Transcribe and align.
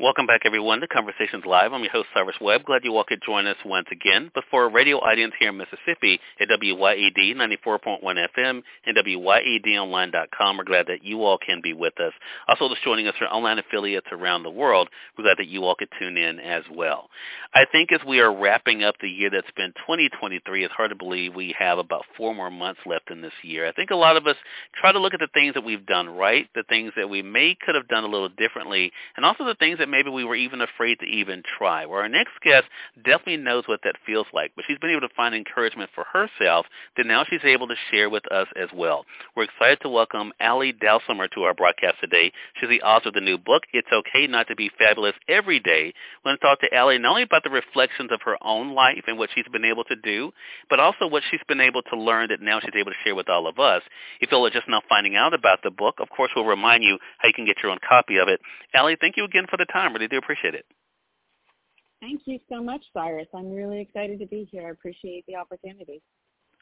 Welcome 0.00 0.26
back, 0.26 0.46
everyone, 0.46 0.80
to 0.80 0.88
Conversations 0.88 1.44
Live. 1.44 1.74
I'm 1.74 1.82
your 1.82 1.92
host, 1.92 2.08
Cyrus 2.14 2.34
Webb. 2.40 2.64
Glad 2.64 2.84
you 2.84 2.96
all 2.96 3.04
could 3.04 3.20
join 3.22 3.46
us 3.46 3.58
once 3.66 3.86
again. 3.92 4.30
But 4.34 4.44
for 4.50 4.64
a 4.64 4.68
radio 4.70 4.96
audience 4.96 5.34
here 5.38 5.50
in 5.50 5.58
Mississippi 5.58 6.18
at 6.40 6.48
WYED 6.48 7.36
94.1 7.36 8.00
FM 8.02 8.62
and 8.86 8.96
WYEDonline.com, 8.96 10.56
we're 10.56 10.64
glad 10.64 10.86
that 10.86 11.04
you 11.04 11.22
all 11.22 11.36
can 11.36 11.60
be 11.62 11.74
with 11.74 12.00
us. 12.00 12.14
Also, 12.48 12.70
just 12.70 12.82
joining 12.82 13.08
us 13.08 13.14
are 13.20 13.26
online 13.26 13.58
affiliates 13.58 14.06
around 14.10 14.42
the 14.42 14.50
world. 14.50 14.88
We're 15.18 15.24
glad 15.24 15.36
that 15.36 15.48
you 15.48 15.64
all 15.64 15.74
could 15.74 15.90
tune 15.98 16.16
in 16.16 16.40
as 16.40 16.62
well. 16.74 17.10
I 17.52 17.66
think 17.70 17.92
as 17.92 18.00
we 18.06 18.20
are 18.20 18.34
wrapping 18.34 18.82
up 18.82 18.94
the 19.02 19.10
year 19.10 19.28
that's 19.28 19.50
been 19.54 19.74
2023, 19.86 20.64
it's 20.64 20.72
hard 20.72 20.92
to 20.92 20.96
believe 20.96 21.34
we 21.34 21.54
have 21.58 21.76
about 21.76 22.06
four 22.16 22.34
more 22.34 22.50
months 22.50 22.80
left 22.86 23.10
in 23.10 23.20
this 23.20 23.34
year. 23.42 23.66
I 23.66 23.72
think 23.72 23.90
a 23.90 23.96
lot 23.96 24.16
of 24.16 24.26
us 24.26 24.36
try 24.80 24.92
to 24.92 24.98
look 24.98 25.12
at 25.12 25.20
the 25.20 25.28
things 25.34 25.52
that 25.52 25.64
we've 25.64 25.84
done 25.84 26.08
right, 26.08 26.48
the 26.54 26.64
things 26.70 26.92
that 26.96 27.10
we 27.10 27.20
may 27.20 27.54
could 27.54 27.74
have 27.74 27.88
done 27.88 28.04
a 28.04 28.08
little 28.08 28.30
differently, 28.30 28.92
and 29.18 29.26
also 29.26 29.44
the 29.44 29.56
things 29.56 29.76
that 29.76 29.89
maybe 29.90 30.10
we 30.10 30.24
were 30.24 30.36
even 30.36 30.60
afraid 30.60 30.98
to 31.00 31.06
even 31.06 31.42
try. 31.58 31.86
Where 31.86 32.02
our 32.02 32.08
next 32.08 32.32
guest 32.42 32.66
definitely 32.96 33.38
knows 33.38 33.64
what 33.66 33.80
that 33.84 33.96
feels 34.06 34.26
like, 34.32 34.52
but 34.56 34.64
she's 34.66 34.78
been 34.78 34.90
able 34.90 35.08
to 35.08 35.14
find 35.14 35.34
encouragement 35.34 35.90
for 35.94 36.04
herself 36.04 36.66
that 36.96 37.06
now 37.06 37.24
she's 37.28 37.44
able 37.44 37.68
to 37.68 37.74
share 37.90 38.10
with 38.10 38.30
us 38.30 38.46
as 38.56 38.68
well. 38.74 39.04
We're 39.36 39.44
excited 39.44 39.80
to 39.82 39.88
welcome 39.88 40.32
Ally 40.40 40.72
Dalsimer 40.72 41.30
to 41.32 41.42
our 41.42 41.54
broadcast 41.54 41.96
today. 42.00 42.32
She's 42.54 42.68
the 42.68 42.82
author 42.82 43.08
of 43.08 43.14
the 43.14 43.20
new 43.20 43.38
book, 43.38 43.62
It's 43.72 43.88
Okay 43.92 44.26
Not 44.26 44.48
to 44.48 44.56
Be 44.56 44.70
Fabulous 44.78 45.14
Every 45.28 45.60
Day. 45.60 45.92
We're 46.24 46.30
going 46.30 46.38
to 46.38 46.46
talk 46.46 46.60
to 46.60 46.74
Ally 46.74 46.98
not 46.98 47.10
only 47.10 47.22
about 47.22 47.44
the 47.44 47.50
reflections 47.50 48.10
of 48.12 48.20
her 48.24 48.36
own 48.42 48.74
life 48.74 49.04
and 49.06 49.18
what 49.18 49.30
she's 49.34 49.48
been 49.50 49.64
able 49.64 49.84
to 49.84 49.96
do, 49.96 50.32
but 50.68 50.80
also 50.80 51.06
what 51.06 51.22
she's 51.30 51.40
been 51.48 51.60
able 51.60 51.82
to 51.82 51.98
learn 51.98 52.28
that 52.28 52.40
now 52.40 52.60
she's 52.60 52.74
able 52.74 52.90
to 52.90 52.96
share 53.04 53.14
with 53.14 53.28
all 53.28 53.46
of 53.46 53.58
us. 53.58 53.82
If 54.20 54.30
you're 54.30 54.50
just 54.50 54.68
now 54.68 54.82
finding 54.88 55.16
out 55.16 55.34
about 55.34 55.62
the 55.62 55.70
book, 55.70 55.96
of 55.98 56.08
course 56.10 56.30
we'll 56.34 56.44
remind 56.44 56.84
you 56.84 56.98
how 57.18 57.28
you 57.28 57.34
can 57.34 57.46
get 57.46 57.56
your 57.62 57.72
own 57.72 57.78
copy 57.86 58.18
of 58.18 58.28
it. 58.28 58.40
Ally, 58.74 58.96
thank 59.00 59.16
you 59.16 59.24
again 59.24 59.46
for 59.48 59.56
the 59.56 59.64
time. 59.66 59.79
Really 59.88 60.08
do 60.08 60.18
appreciate 60.18 60.54
it. 60.54 60.66
Thank 62.00 62.22
you 62.24 62.38
so 62.48 62.62
much, 62.62 62.82
Cyrus. 62.94 63.26
I'm 63.34 63.50
really 63.50 63.80
excited 63.80 64.18
to 64.20 64.26
be 64.26 64.48
here. 64.50 64.66
I 64.68 64.70
appreciate 64.70 65.24
the 65.26 65.36
opportunity. 65.36 66.02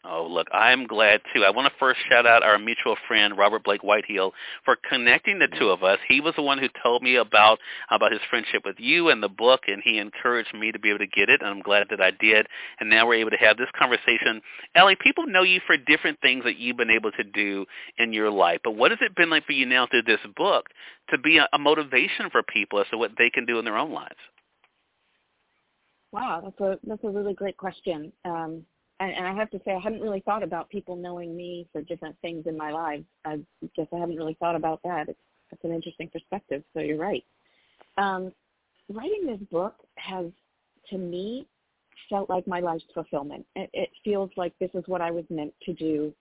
Oh, 0.04 0.28
look, 0.30 0.46
I'm 0.52 0.86
glad 0.86 1.20
too. 1.34 1.42
I 1.42 1.50
want 1.50 1.66
to 1.66 1.78
first 1.78 1.98
shout 2.08 2.24
out 2.24 2.44
our 2.44 2.56
mutual 2.56 2.96
friend 3.08 3.36
Robert 3.36 3.64
Blake 3.64 3.82
Whitehill 3.82 4.32
for 4.64 4.76
connecting 4.88 5.40
the 5.40 5.48
two 5.58 5.70
of 5.70 5.82
us. 5.82 5.98
He 6.08 6.20
was 6.20 6.34
the 6.36 6.42
one 6.42 6.58
who 6.58 6.68
told 6.82 7.02
me 7.02 7.16
about 7.16 7.58
about 7.90 8.12
his 8.12 8.20
friendship 8.30 8.62
with 8.64 8.76
you 8.78 9.08
and 9.08 9.20
the 9.20 9.28
book, 9.28 9.62
and 9.66 9.82
he 9.84 9.98
encouraged 9.98 10.54
me 10.54 10.70
to 10.70 10.78
be 10.78 10.90
able 10.90 11.00
to 11.00 11.06
get 11.08 11.28
it, 11.28 11.40
and 11.40 11.50
I'm 11.50 11.62
glad 11.62 11.88
that 11.90 12.00
I 12.00 12.12
did. 12.12 12.46
And 12.78 12.88
now 12.88 13.08
we're 13.08 13.14
able 13.14 13.30
to 13.30 13.36
have 13.38 13.56
this 13.56 13.68
conversation. 13.76 14.40
Ellie, 14.76 14.96
people 15.00 15.26
know 15.26 15.42
you 15.42 15.60
for 15.66 15.76
different 15.76 16.20
things 16.20 16.44
that 16.44 16.58
you've 16.58 16.76
been 16.76 16.90
able 16.90 17.10
to 17.12 17.24
do 17.24 17.66
in 17.98 18.12
your 18.12 18.30
life, 18.30 18.60
but 18.62 18.76
what 18.76 18.92
has 18.92 19.00
it 19.02 19.16
been 19.16 19.30
like 19.30 19.46
for 19.46 19.52
you 19.52 19.66
now 19.66 19.88
through 19.88 20.02
this 20.02 20.20
book 20.36 20.66
to 21.10 21.18
be 21.18 21.38
a, 21.38 21.48
a 21.52 21.58
motivation 21.58 22.30
for 22.30 22.44
people 22.44 22.78
as 22.80 22.86
to 22.92 22.98
what 22.98 23.10
they 23.18 23.30
can 23.30 23.46
do 23.46 23.58
in 23.58 23.64
their 23.64 23.76
own 23.76 23.92
lives? 23.92 24.14
Wow, 26.12 26.40
that's 26.44 26.60
a 26.60 26.78
that's 26.86 27.04
a 27.04 27.10
really 27.10 27.34
great 27.34 27.56
question. 27.56 28.12
Um, 28.24 28.64
and, 29.00 29.12
and 29.12 29.26
I 29.26 29.34
have 29.34 29.50
to 29.50 29.60
say, 29.64 29.72
I 29.72 29.78
hadn't 29.78 30.00
really 30.00 30.20
thought 30.20 30.42
about 30.42 30.68
people 30.70 30.96
knowing 30.96 31.36
me 31.36 31.68
for 31.72 31.82
different 31.82 32.16
things 32.20 32.46
in 32.46 32.56
my 32.56 32.72
life. 32.72 33.04
I 33.24 33.38
guess 33.76 33.86
I 33.94 33.98
haven't 33.98 34.16
really 34.16 34.36
thought 34.40 34.56
about 34.56 34.80
that. 34.84 35.08
It's, 35.08 35.18
it's 35.52 35.64
an 35.64 35.72
interesting 35.72 36.08
perspective. 36.08 36.62
So 36.74 36.80
you're 36.80 36.98
right. 36.98 37.24
Um, 37.96 38.32
writing 38.88 39.26
this 39.26 39.40
book 39.50 39.74
has, 39.96 40.26
to 40.90 40.98
me, 40.98 41.46
felt 42.08 42.28
like 42.28 42.46
my 42.46 42.60
life's 42.60 42.84
fulfillment. 42.94 43.46
It, 43.54 43.70
it 43.72 43.90
feels 44.04 44.30
like 44.36 44.52
this 44.58 44.70
is 44.74 44.84
what 44.86 45.00
I 45.00 45.10
was 45.10 45.24
meant 45.30 45.54
to 45.64 45.72
do, 45.74 46.12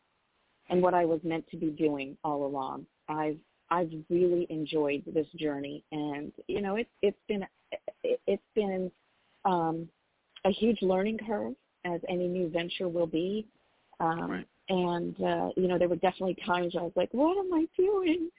and 0.69 0.81
what 0.81 0.93
I 0.93 1.05
was 1.05 1.19
meant 1.23 1.47
to 1.49 1.57
be 1.57 1.67
doing 1.67 2.17
all 2.23 2.45
along. 2.45 2.85
I've 3.07 3.37
I've 3.69 3.91
really 4.09 4.47
enjoyed 4.49 5.03
this 5.13 5.27
journey, 5.37 5.83
and 5.91 6.31
you 6.47 6.61
know, 6.61 6.75
it's 6.75 6.89
it's 7.01 7.17
been 7.27 7.45
it, 8.03 8.19
it's 8.27 8.43
been 8.55 8.91
um, 9.45 9.87
a 10.45 10.51
huge 10.51 10.81
learning 10.81 11.19
curve 11.25 11.53
as 11.85 12.01
any 12.09 12.27
new 12.27 12.49
venture 12.49 12.87
will 12.87 13.07
be. 13.07 13.47
Um, 13.99 14.31
right. 14.31 14.47
And 14.69 15.15
uh, 15.21 15.49
you 15.55 15.67
know, 15.67 15.77
there 15.77 15.89
were 15.89 15.95
definitely 15.95 16.37
times 16.45 16.75
I 16.77 16.81
was 16.81 16.91
like, 16.95 17.09
"What 17.13 17.37
am 17.37 17.53
I 17.53 17.65
doing?" 17.77 18.29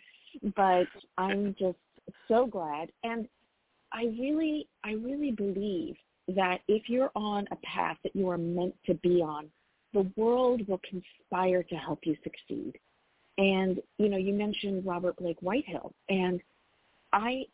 But 0.54 0.86
I'm 1.16 1.54
just 1.58 1.78
so 2.28 2.46
glad, 2.46 2.92
and 3.02 3.26
I 3.92 4.04
really, 4.18 4.68
I 4.84 4.92
really 4.92 5.30
believe 5.32 5.96
that 6.28 6.58
if 6.68 6.88
you're 6.88 7.10
on 7.16 7.46
a 7.50 7.56
path 7.56 7.96
that 8.04 8.14
you 8.14 8.28
are 8.28 8.38
meant 8.38 8.74
to 8.86 8.94
be 8.94 9.22
on, 9.22 9.48
the 9.94 10.10
world 10.16 10.66
will 10.68 10.80
conspire 10.88 11.62
to 11.62 11.74
help 11.76 12.00
you 12.04 12.14
succeed. 12.22 12.74
And 13.38 13.80
you 13.98 14.08
know, 14.08 14.18
you 14.18 14.34
mentioned 14.34 14.84
Robert 14.84 15.16
Blake 15.16 15.40
Whitehill, 15.40 15.94
and 16.08 16.40
I 17.12 17.44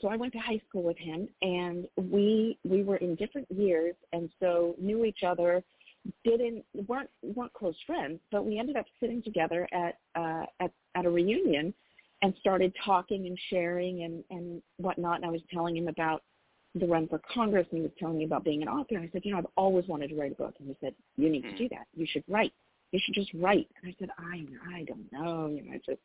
so 0.00 0.08
I 0.08 0.16
went 0.16 0.32
to 0.32 0.38
high 0.38 0.60
school 0.68 0.82
with 0.82 0.96
him, 0.98 1.28
and 1.42 1.86
we 1.96 2.58
we 2.64 2.82
were 2.82 2.96
in 2.96 3.14
different 3.16 3.50
years, 3.50 3.94
and 4.12 4.30
so 4.40 4.74
knew 4.80 5.04
each 5.04 5.22
other. 5.26 5.62
Didn't 6.24 6.64
weren't 6.86 7.10
weren't 7.22 7.52
close 7.52 7.74
friends, 7.86 8.20
but 8.30 8.46
we 8.46 8.58
ended 8.58 8.76
up 8.76 8.86
sitting 9.00 9.22
together 9.22 9.68
at 9.72 9.98
uh, 10.14 10.46
at 10.60 10.72
at 10.94 11.04
a 11.04 11.10
reunion, 11.10 11.74
and 12.22 12.34
started 12.40 12.74
talking 12.84 13.26
and 13.26 13.38
sharing 13.50 14.04
and 14.04 14.24
and 14.30 14.62
whatnot. 14.78 15.16
And 15.16 15.26
I 15.26 15.30
was 15.30 15.42
telling 15.52 15.76
him 15.76 15.88
about 15.88 16.22
the 16.74 16.86
run 16.86 17.08
for 17.08 17.20
Congress, 17.34 17.66
and 17.70 17.78
he 17.78 17.82
was 17.82 17.92
telling 17.98 18.18
me 18.18 18.24
about 18.24 18.44
being 18.44 18.62
an 18.62 18.68
author. 18.68 18.94
And 18.94 19.04
I 19.04 19.10
said, 19.12 19.22
you 19.24 19.32
know, 19.32 19.38
I've 19.38 19.46
always 19.56 19.86
wanted 19.86 20.08
to 20.08 20.16
write 20.16 20.32
a 20.32 20.34
book. 20.34 20.54
And 20.60 20.68
he 20.68 20.76
said, 20.80 20.94
you 21.16 21.28
need 21.28 21.42
to 21.42 21.56
do 21.56 21.68
that. 21.70 21.86
You 21.94 22.06
should 22.08 22.24
write. 22.28 22.52
You 22.92 23.00
should 23.02 23.14
just 23.14 23.30
write. 23.34 23.68
And 23.82 23.92
I 23.92 23.96
said, 23.98 24.10
I 24.18 24.46
I 24.74 24.84
don't 24.84 25.10
know. 25.12 25.48
You 25.48 25.62
know, 25.64 25.72
I 25.72 25.80
just 25.84 26.00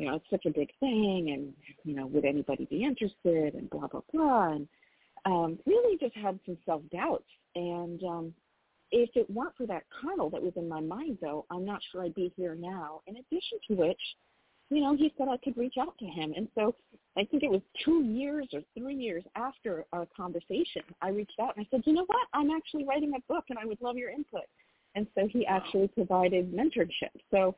you 0.00 0.06
know, 0.06 0.14
it's 0.14 0.30
such 0.30 0.46
a 0.46 0.50
big 0.50 0.70
thing 0.80 1.30
and, 1.34 1.52
you 1.84 1.94
know, 1.94 2.06
would 2.06 2.24
anybody 2.24 2.66
be 2.70 2.84
interested 2.84 3.52
and 3.54 3.68
blah, 3.68 3.86
blah, 3.86 4.00
blah. 4.10 4.52
And 4.52 4.66
um, 5.26 5.58
really 5.66 5.98
just 5.98 6.16
had 6.16 6.40
some 6.46 6.56
self-doubts. 6.64 7.28
And 7.54 8.02
um, 8.04 8.34
if 8.92 9.10
it 9.14 9.28
weren't 9.30 9.54
for 9.58 9.66
that 9.66 9.82
kernel 10.00 10.30
that 10.30 10.42
was 10.42 10.54
in 10.56 10.66
my 10.66 10.80
mind, 10.80 11.18
though, 11.20 11.44
I'm 11.50 11.66
not 11.66 11.82
sure 11.92 12.02
I'd 12.02 12.14
be 12.14 12.32
here 12.34 12.54
now. 12.54 13.02
In 13.06 13.16
addition 13.16 13.58
to 13.68 13.74
which, 13.74 14.00
you 14.70 14.80
know, 14.80 14.96
he 14.96 15.12
said 15.18 15.28
I 15.28 15.36
could 15.36 15.58
reach 15.58 15.74
out 15.78 15.98
to 15.98 16.06
him. 16.06 16.32
And 16.34 16.48
so 16.54 16.74
I 17.18 17.24
think 17.24 17.42
it 17.42 17.50
was 17.50 17.60
two 17.84 18.02
years 18.02 18.48
or 18.54 18.62
three 18.78 18.94
years 18.94 19.22
after 19.36 19.84
our 19.92 20.06
conversation, 20.16 20.80
I 21.02 21.10
reached 21.10 21.38
out 21.42 21.58
and 21.58 21.66
I 21.66 21.68
said, 21.70 21.82
you 21.84 21.92
know 21.92 22.06
what, 22.06 22.26
I'm 22.32 22.50
actually 22.50 22.86
writing 22.86 23.12
a 23.14 23.32
book 23.32 23.44
and 23.50 23.58
I 23.58 23.66
would 23.66 23.82
love 23.82 23.98
your 23.98 24.08
input. 24.08 24.44
And 24.94 25.06
so 25.14 25.28
he 25.30 25.44
actually 25.44 25.88
provided 25.88 26.54
mentorship. 26.54 27.12
So 27.30 27.54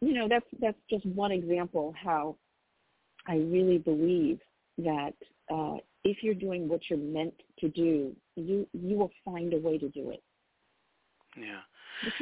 you 0.00 0.12
know, 0.12 0.28
that's 0.28 0.46
that's 0.60 0.78
just 0.90 1.06
one 1.06 1.32
example 1.32 1.94
how 2.02 2.36
I 3.26 3.36
really 3.36 3.78
believe 3.78 4.40
that 4.78 5.14
uh, 5.52 5.76
if 6.04 6.22
you're 6.22 6.34
doing 6.34 6.68
what 6.68 6.80
you're 6.88 6.98
meant 6.98 7.34
to 7.60 7.68
do, 7.68 8.14
you 8.36 8.66
you 8.72 8.96
will 8.96 9.10
find 9.24 9.52
a 9.54 9.58
way 9.58 9.78
to 9.78 9.88
do 9.88 10.10
it. 10.10 10.22
Yeah. 11.36 11.60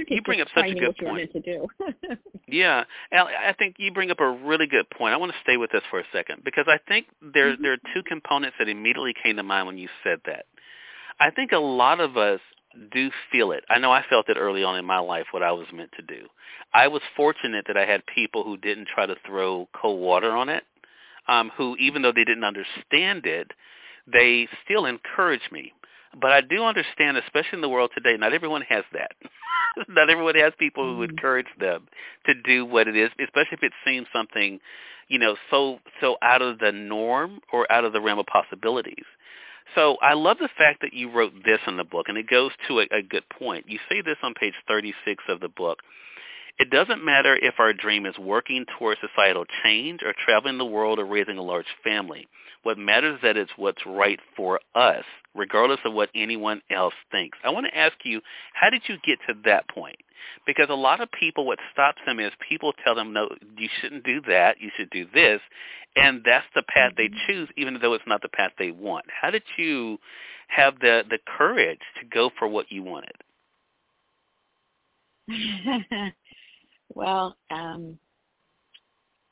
You 0.08 0.22
bring 0.22 0.40
up 0.40 0.48
such 0.54 0.66
a 0.66 0.74
good 0.74 0.96
point. 0.96 1.32
To 1.32 1.40
do. 1.40 1.66
yeah, 2.46 2.84
I 3.10 3.54
think 3.58 3.76
you 3.78 3.90
bring 3.92 4.10
up 4.10 4.20
a 4.20 4.30
really 4.30 4.66
good 4.66 4.88
point. 4.90 5.14
I 5.14 5.16
want 5.16 5.32
to 5.32 5.38
stay 5.42 5.56
with 5.56 5.72
this 5.72 5.82
for 5.90 5.98
a 5.98 6.04
second 6.12 6.42
because 6.44 6.66
I 6.68 6.78
think 6.88 7.06
there 7.20 7.52
mm-hmm. 7.52 7.62
there 7.62 7.72
are 7.72 7.78
two 7.94 8.02
components 8.06 8.56
that 8.58 8.68
immediately 8.68 9.14
came 9.22 9.36
to 9.36 9.42
mind 9.42 9.66
when 9.66 9.78
you 9.78 9.88
said 10.04 10.20
that. 10.26 10.44
I 11.18 11.30
think 11.30 11.52
a 11.52 11.58
lot 11.58 12.00
of 12.00 12.16
us 12.16 12.40
do 12.92 13.10
feel 13.30 13.52
it. 13.52 13.64
I 13.68 13.78
know 13.78 13.92
I 13.92 14.04
felt 14.08 14.28
it 14.28 14.36
early 14.38 14.64
on 14.64 14.76
in 14.76 14.84
my 14.84 14.98
life 14.98 15.26
what 15.30 15.42
I 15.42 15.52
was 15.52 15.66
meant 15.72 15.90
to 15.96 16.02
do. 16.02 16.26
I 16.74 16.88
was 16.88 17.02
fortunate 17.16 17.66
that 17.68 17.76
I 17.76 17.84
had 17.84 18.02
people 18.06 18.44
who 18.44 18.56
didn't 18.56 18.88
try 18.88 19.06
to 19.06 19.16
throw 19.26 19.68
cold 19.74 20.00
water 20.00 20.30
on 20.32 20.48
it, 20.48 20.64
um, 21.28 21.50
who 21.56 21.76
even 21.76 22.02
though 22.02 22.12
they 22.12 22.24
didn't 22.24 22.44
understand 22.44 23.26
it, 23.26 23.52
they 24.10 24.48
still 24.64 24.86
encouraged 24.86 25.52
me. 25.52 25.72
But 26.20 26.32
I 26.32 26.40
do 26.40 26.64
understand, 26.64 27.16
especially 27.16 27.56
in 27.56 27.60
the 27.60 27.68
world 27.68 27.90
today, 27.94 28.16
not 28.18 28.32
everyone 28.32 28.62
has 28.62 28.84
that. 28.92 29.12
not 29.88 30.10
everyone 30.10 30.34
has 30.34 30.52
people 30.58 30.84
who 30.84 31.02
mm-hmm. 31.02 31.10
encourage 31.10 31.46
them 31.58 31.88
to 32.26 32.34
do 32.34 32.66
what 32.66 32.88
it 32.88 32.96
is, 32.96 33.10
especially 33.22 33.58
if 33.58 33.62
it 33.62 33.72
seems 33.84 34.06
something, 34.12 34.60
you 35.08 35.18
know, 35.18 35.36
so 35.50 35.78
so 36.00 36.16
out 36.22 36.42
of 36.42 36.58
the 36.58 36.72
norm 36.72 37.40
or 37.52 37.70
out 37.72 37.84
of 37.84 37.92
the 37.92 38.00
realm 38.00 38.18
of 38.18 38.26
possibilities. 38.26 39.04
So 39.74 39.96
I 40.02 40.14
love 40.14 40.38
the 40.38 40.48
fact 40.58 40.80
that 40.82 40.92
you 40.92 41.10
wrote 41.10 41.32
this 41.44 41.60
in 41.66 41.76
the 41.76 41.84
book, 41.84 42.08
and 42.08 42.18
it 42.18 42.28
goes 42.28 42.50
to 42.68 42.80
a, 42.80 42.86
a 42.90 43.02
good 43.02 43.28
point. 43.28 43.66
You 43.68 43.78
say 43.88 44.02
this 44.02 44.18
on 44.22 44.34
page 44.34 44.54
36 44.68 45.24
of 45.28 45.40
the 45.40 45.48
book. 45.48 45.80
It 46.58 46.70
doesn't 46.70 47.04
matter 47.04 47.36
if 47.40 47.54
our 47.58 47.72
dream 47.72 48.06
is 48.06 48.18
working 48.18 48.66
towards 48.78 49.00
societal 49.00 49.46
change 49.64 50.02
or 50.02 50.14
traveling 50.24 50.58
the 50.58 50.66
world 50.66 50.98
or 50.98 51.06
raising 51.06 51.38
a 51.38 51.42
large 51.42 51.66
family. 51.82 52.28
What 52.62 52.78
matters 52.78 53.16
is 53.16 53.22
that 53.22 53.36
it's 53.36 53.50
what's 53.56 53.84
right 53.86 54.20
for 54.36 54.60
us, 54.74 55.04
regardless 55.34 55.80
of 55.84 55.94
what 55.94 56.10
anyone 56.14 56.62
else 56.70 56.94
thinks. 57.10 57.38
I 57.44 57.50
want 57.50 57.66
to 57.66 57.76
ask 57.76 57.94
you, 58.04 58.20
how 58.54 58.70
did 58.70 58.82
you 58.88 58.96
get 59.04 59.18
to 59.28 59.34
that 59.44 59.68
point? 59.68 59.96
Because 60.46 60.68
a 60.70 60.74
lot 60.74 61.00
of 61.00 61.10
people, 61.10 61.44
what 61.46 61.58
stops 61.72 62.00
them 62.06 62.20
is 62.20 62.30
people 62.48 62.72
tell 62.84 62.94
them, 62.94 63.12
no, 63.12 63.28
you 63.56 63.68
shouldn't 63.80 64.04
do 64.04 64.20
that, 64.28 64.60
you 64.60 64.70
should 64.76 64.90
do 64.90 65.06
this, 65.12 65.40
and 65.96 66.22
that's 66.24 66.46
the 66.54 66.62
path 66.62 66.92
they 66.96 67.08
mm-hmm. 67.08 67.16
choose, 67.26 67.48
even 67.56 67.78
though 67.80 67.94
it's 67.94 68.06
not 68.06 68.22
the 68.22 68.28
path 68.28 68.52
they 68.58 68.70
want. 68.70 69.06
How 69.08 69.30
did 69.30 69.42
you 69.56 69.98
have 70.48 70.78
the, 70.80 71.02
the 71.08 71.18
courage 71.26 71.80
to 72.00 72.06
go 72.06 72.30
for 72.38 72.46
what 72.48 72.70
you 72.70 72.82
wanted? 72.82 73.12
well, 76.94 77.36
um, 77.50 77.98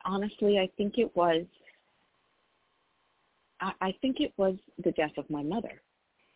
honestly, 0.05 0.59
I 0.59 0.69
think 0.77 0.99
it 0.99 1.15
was 1.17 1.45
I, 3.61 3.73
I 3.81 3.95
think 4.01 4.21
it 4.21 4.33
was 4.37 4.57
the 4.83 4.93
death 4.93 5.17
of 5.17 5.29
my 5.31 5.43
mother. 5.43 5.83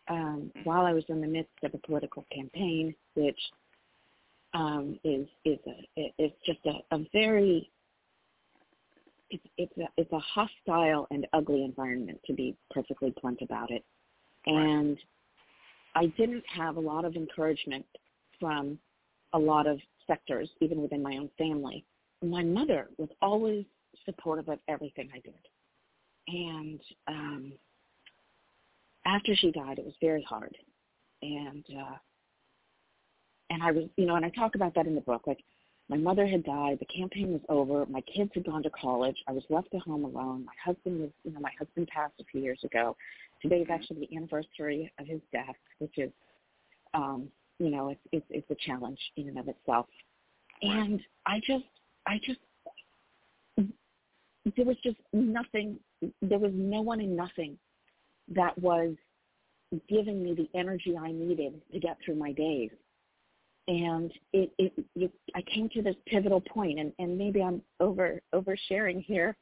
Um, 0.07 0.51
while 0.65 0.85
I 0.85 0.93
was 0.93 1.03
in 1.09 1.19
the 1.19 1.27
midst 1.27 1.63
of 1.63 1.73
a 1.73 1.79
political 1.79 2.25
campaign, 2.31 2.93
which 3.15 3.39
um, 4.53 4.99
is 5.03 5.27
is 5.43 5.57
a 5.67 6.11
it's 6.17 6.35
just 6.45 6.59
a, 6.65 6.95
a 6.95 6.99
very 7.11 7.71
it's 9.31 9.43
it's 9.57 9.73
a 9.77 9.87
it's 9.97 10.11
a 10.11 10.19
hostile 10.19 11.07
and 11.09 11.25
ugly 11.33 11.63
environment 11.63 12.19
to 12.27 12.33
be 12.33 12.55
perfectly 12.69 13.13
blunt 13.19 13.39
about 13.41 13.71
it, 13.71 13.83
and 14.45 14.97
I 15.95 16.05
didn't 16.17 16.43
have 16.55 16.77
a 16.77 16.79
lot 16.79 17.03
of 17.03 17.15
encouragement 17.15 17.85
from 18.39 18.77
a 19.33 19.39
lot 19.39 19.65
of 19.65 19.79
sectors, 20.05 20.49
even 20.61 20.81
within 20.83 21.01
my 21.01 21.17
own 21.17 21.31
family. 21.35 21.83
My 22.23 22.43
mother 22.43 22.89
was 22.97 23.09
always 23.23 23.65
supportive 24.05 24.49
of 24.49 24.59
everything 24.67 25.09
I 25.11 25.19
did 25.19 25.33
and 26.27 26.79
um, 27.07 27.53
after 29.05 29.35
she 29.35 29.51
died, 29.51 29.79
it 29.79 29.85
was 29.85 29.93
very 30.01 30.23
hard, 30.23 30.55
and 31.21 31.63
uh, 31.77 31.95
and 33.49 33.61
I 33.61 33.71
was, 33.71 33.85
you 33.97 34.05
know, 34.05 34.15
and 34.15 34.25
I 34.25 34.29
talk 34.29 34.55
about 34.55 34.73
that 34.75 34.87
in 34.87 34.95
the 34.95 35.01
book. 35.01 35.23
Like, 35.27 35.43
my 35.87 35.97
mother 35.97 36.25
had 36.25 36.43
died, 36.43 36.79
the 36.79 36.85
campaign 36.85 37.31
was 37.31 37.41
over, 37.47 37.85
my 37.85 38.01
kids 38.01 38.31
had 38.33 38.45
gone 38.45 38.63
to 38.63 38.71
college, 38.71 39.17
I 39.27 39.33
was 39.33 39.43
left 39.49 39.73
at 39.75 39.81
home 39.81 40.03
alone. 40.03 40.45
My 40.45 40.53
husband 40.63 40.99
was, 40.99 41.11
you 41.23 41.31
know, 41.31 41.39
my 41.39 41.51
husband 41.59 41.87
passed 41.87 42.15
a 42.19 42.23
few 42.23 42.41
years 42.41 42.59
ago. 42.63 42.95
Today 43.41 43.57
is 43.57 43.67
actually 43.69 44.07
the 44.07 44.17
anniversary 44.17 44.91
of 44.99 45.05
his 45.05 45.21
death, 45.31 45.55
which 45.77 45.97
is, 45.97 46.11
um, 46.95 47.27
you 47.59 47.69
know, 47.69 47.89
it's 47.89 48.01
it's, 48.11 48.25
it's 48.31 48.49
a 48.49 48.55
challenge 48.65 48.97
in 49.15 49.29
and 49.29 49.37
of 49.37 49.47
itself. 49.47 49.85
And 50.63 50.99
I 51.27 51.39
just, 51.45 51.65
I 52.07 52.19
just 52.25 52.39
there 54.55 54.65
was 54.65 54.77
just 54.83 54.97
nothing 55.13 55.79
there 56.21 56.39
was 56.39 56.51
no 56.53 56.81
one 56.81 56.99
and 56.99 57.15
nothing 57.15 57.57
that 58.27 58.57
was 58.59 58.95
giving 59.89 60.23
me 60.23 60.33
the 60.33 60.49
energy 60.57 60.95
I 60.97 61.11
needed 61.11 61.61
to 61.73 61.79
get 61.79 61.97
through 62.03 62.15
my 62.15 62.31
days. 62.31 62.69
And 63.67 64.11
it, 64.31 64.51
it, 64.59 64.73
it 64.95 65.11
I 65.35 65.41
came 65.41 65.69
to 65.69 65.81
this 65.81 65.95
pivotal 66.05 66.41
point, 66.41 66.79
and, 66.79 66.93
and 66.99 67.17
maybe 67.17 67.41
I'm 67.41 67.61
over 67.79 68.21
oversharing 68.33 69.03
here, 69.03 69.35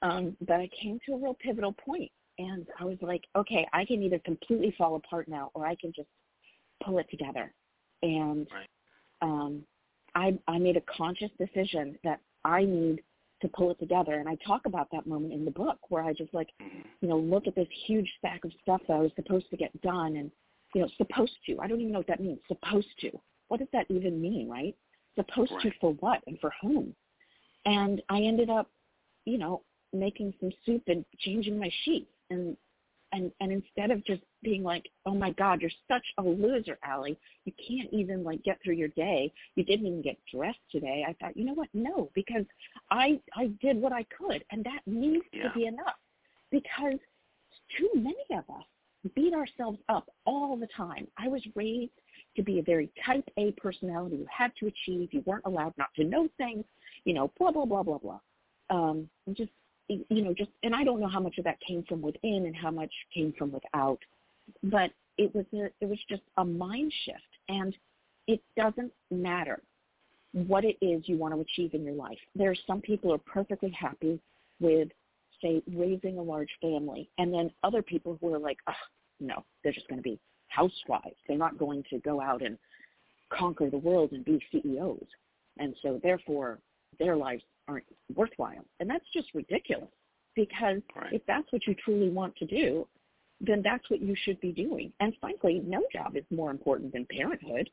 um, 0.00 0.34
but 0.46 0.60
I 0.60 0.70
came 0.80 0.98
to 1.06 1.12
a 1.12 1.18
real 1.18 1.36
pivotal 1.38 1.72
point, 1.72 2.10
and 2.38 2.66
I 2.80 2.84
was 2.84 2.96
like, 3.02 3.24
okay, 3.36 3.68
I 3.74 3.84
can 3.84 4.02
either 4.02 4.18
completely 4.20 4.74
fall 4.78 4.96
apart 4.96 5.28
now, 5.28 5.50
or 5.52 5.66
I 5.66 5.74
can 5.74 5.92
just 5.94 6.08
pull 6.82 6.98
it 6.98 7.06
together. 7.10 7.52
And 8.02 8.46
right. 8.54 8.68
um, 9.20 9.62
I, 10.14 10.38
I 10.48 10.58
made 10.58 10.78
a 10.78 10.82
conscious 10.96 11.30
decision 11.38 11.98
that 12.02 12.20
I 12.44 12.64
need 12.64 13.02
to 13.42 13.48
pull 13.48 13.70
it 13.70 13.78
together. 13.78 14.14
And 14.14 14.28
I 14.28 14.36
talk 14.46 14.62
about 14.66 14.88
that 14.92 15.06
moment 15.06 15.32
in 15.32 15.44
the 15.44 15.50
book 15.50 15.78
where 15.88 16.02
I 16.02 16.12
just 16.12 16.32
like, 16.32 16.48
mm-hmm. 16.62 16.80
you 17.00 17.08
know, 17.08 17.18
look 17.18 17.46
at 17.46 17.54
this 17.54 17.68
huge 17.86 18.10
stack 18.18 18.44
of 18.44 18.52
stuff 18.62 18.80
that 18.88 18.94
I 18.94 19.00
was 19.00 19.12
supposed 19.16 19.50
to 19.50 19.56
get 19.56 19.78
done 19.82 20.16
and, 20.16 20.30
you 20.74 20.82
know, 20.82 20.88
supposed 20.96 21.36
to. 21.46 21.58
I 21.60 21.66
don't 21.66 21.80
even 21.80 21.92
know 21.92 22.00
what 22.00 22.08
that 22.08 22.20
means. 22.20 22.38
Supposed 22.48 22.88
to. 23.00 23.10
What 23.48 23.60
does 23.60 23.68
that 23.72 23.86
even 23.90 24.20
mean, 24.20 24.48
right? 24.48 24.74
Supposed 25.16 25.52
right. 25.52 25.62
to 25.62 25.70
for 25.80 25.92
what 25.94 26.20
and 26.26 26.38
for 26.40 26.52
whom? 26.60 26.94
And 27.64 28.02
I 28.08 28.20
ended 28.20 28.50
up, 28.50 28.70
you 29.24 29.38
know, 29.38 29.62
making 29.92 30.34
some 30.40 30.50
soup 30.64 30.82
and 30.88 31.04
changing 31.18 31.58
my 31.58 31.70
sheets 31.84 32.10
and 32.30 32.56
and 33.12 33.30
and 33.40 33.52
instead 33.52 33.90
of 33.90 34.04
just 34.04 34.22
being 34.46 34.62
like, 34.62 34.88
oh 35.06 35.14
my 35.14 35.32
God, 35.32 35.60
you're 35.60 35.70
such 35.88 36.04
a 36.18 36.22
loser, 36.22 36.78
Ally. 36.84 37.14
You 37.44 37.52
can't 37.68 37.92
even 37.92 38.22
like 38.22 38.44
get 38.44 38.58
through 38.62 38.76
your 38.76 38.88
day. 38.88 39.32
You 39.56 39.64
didn't 39.64 39.86
even 39.86 40.02
get 40.02 40.16
dressed 40.32 40.60
today. 40.70 41.04
I 41.06 41.14
thought, 41.14 41.36
you 41.36 41.44
know 41.44 41.54
what? 41.54 41.68
No, 41.74 42.10
because 42.14 42.44
I 42.90 43.20
I 43.34 43.48
did 43.60 43.76
what 43.76 43.92
I 43.92 44.06
could, 44.16 44.44
and 44.52 44.64
that 44.64 44.80
needs 44.86 45.24
yeah. 45.32 45.48
to 45.48 45.54
be 45.54 45.66
enough. 45.66 45.96
Because 46.52 47.00
too 47.76 47.90
many 47.96 48.14
of 48.30 48.44
us 48.48 48.64
beat 49.16 49.34
ourselves 49.34 49.80
up 49.88 50.08
all 50.26 50.56
the 50.56 50.68
time. 50.76 51.08
I 51.18 51.26
was 51.26 51.42
raised 51.56 51.90
to 52.36 52.42
be 52.44 52.60
a 52.60 52.62
very 52.62 52.88
type 53.04 53.28
A 53.38 53.50
personality. 53.52 54.16
You 54.16 54.26
had 54.30 54.52
to 54.60 54.68
achieve. 54.68 55.08
You 55.10 55.24
weren't 55.26 55.44
allowed 55.44 55.74
not 55.76 55.88
to 55.96 56.04
know 56.04 56.28
things. 56.38 56.64
You 57.04 57.14
know, 57.14 57.32
blah 57.36 57.50
blah 57.50 57.64
blah 57.64 57.82
blah 57.82 57.98
blah. 57.98 58.20
Um, 58.70 59.08
just 59.32 59.50
you 59.88 60.22
know, 60.22 60.32
just 60.34 60.50
and 60.62 60.72
I 60.72 60.84
don't 60.84 61.00
know 61.00 61.08
how 61.08 61.20
much 61.20 61.38
of 61.38 61.44
that 61.44 61.58
came 61.66 61.82
from 61.88 62.00
within 62.00 62.46
and 62.46 62.54
how 62.54 62.70
much 62.70 62.92
came 63.12 63.34
from 63.36 63.50
without 63.50 63.98
but 64.62 64.90
it 65.18 65.34
was 65.34 65.46
a, 65.54 65.66
it 65.80 65.88
was 65.88 65.98
just 66.08 66.22
a 66.36 66.44
mind 66.44 66.92
shift 67.04 67.20
and 67.48 67.76
it 68.26 68.40
doesn't 68.56 68.92
matter 69.10 69.60
what 70.32 70.64
it 70.64 70.76
is 70.82 71.02
you 71.06 71.16
want 71.16 71.32
to 71.34 71.40
achieve 71.40 71.74
in 71.74 71.84
your 71.84 71.94
life. 71.94 72.18
There 72.34 72.50
are 72.50 72.56
some 72.66 72.80
people 72.80 73.10
who 73.10 73.14
are 73.14 73.32
perfectly 73.32 73.70
happy 73.70 74.20
with 74.60 74.88
say 75.42 75.62
raising 75.74 76.18
a 76.18 76.22
large 76.22 76.50
family 76.60 77.08
and 77.18 77.32
then 77.32 77.50
other 77.62 77.82
people 77.82 78.18
who 78.20 78.34
are 78.34 78.38
like, 78.38 78.58
oh, 78.68 78.72
no, 79.20 79.44
they're 79.62 79.72
just 79.72 79.88
going 79.88 79.98
to 79.98 80.02
be 80.02 80.18
housewives. 80.48 81.16
They're 81.26 81.38
not 81.38 81.58
going 81.58 81.84
to 81.90 81.98
go 82.00 82.20
out 82.20 82.42
and 82.42 82.58
conquer 83.30 83.70
the 83.70 83.78
world 83.78 84.12
and 84.12 84.24
be 84.24 84.40
CEOs. 84.52 85.06
And 85.58 85.74
so 85.82 86.00
therefore 86.02 86.58
their 86.98 87.16
lives 87.16 87.42
aren't 87.68 87.86
worthwhile. 88.14 88.64
And 88.80 88.88
that's 88.88 89.04
just 89.12 89.28
ridiculous 89.34 89.88
because 90.34 90.82
right. 90.94 91.12
if 91.12 91.22
that's 91.26 91.50
what 91.50 91.66
you 91.66 91.74
truly 91.74 92.10
want 92.10 92.36
to 92.36 92.46
do, 92.46 92.86
then 93.40 93.62
that's 93.62 93.88
what 93.90 94.00
you 94.00 94.14
should 94.24 94.40
be 94.40 94.52
doing. 94.52 94.92
And 95.00 95.14
frankly, 95.20 95.62
no 95.64 95.82
job 95.92 96.16
is 96.16 96.24
more 96.30 96.50
important 96.50 96.92
than 96.92 97.06
parenthood. 97.10 97.68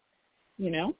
You 0.57 0.71
know, 0.71 0.95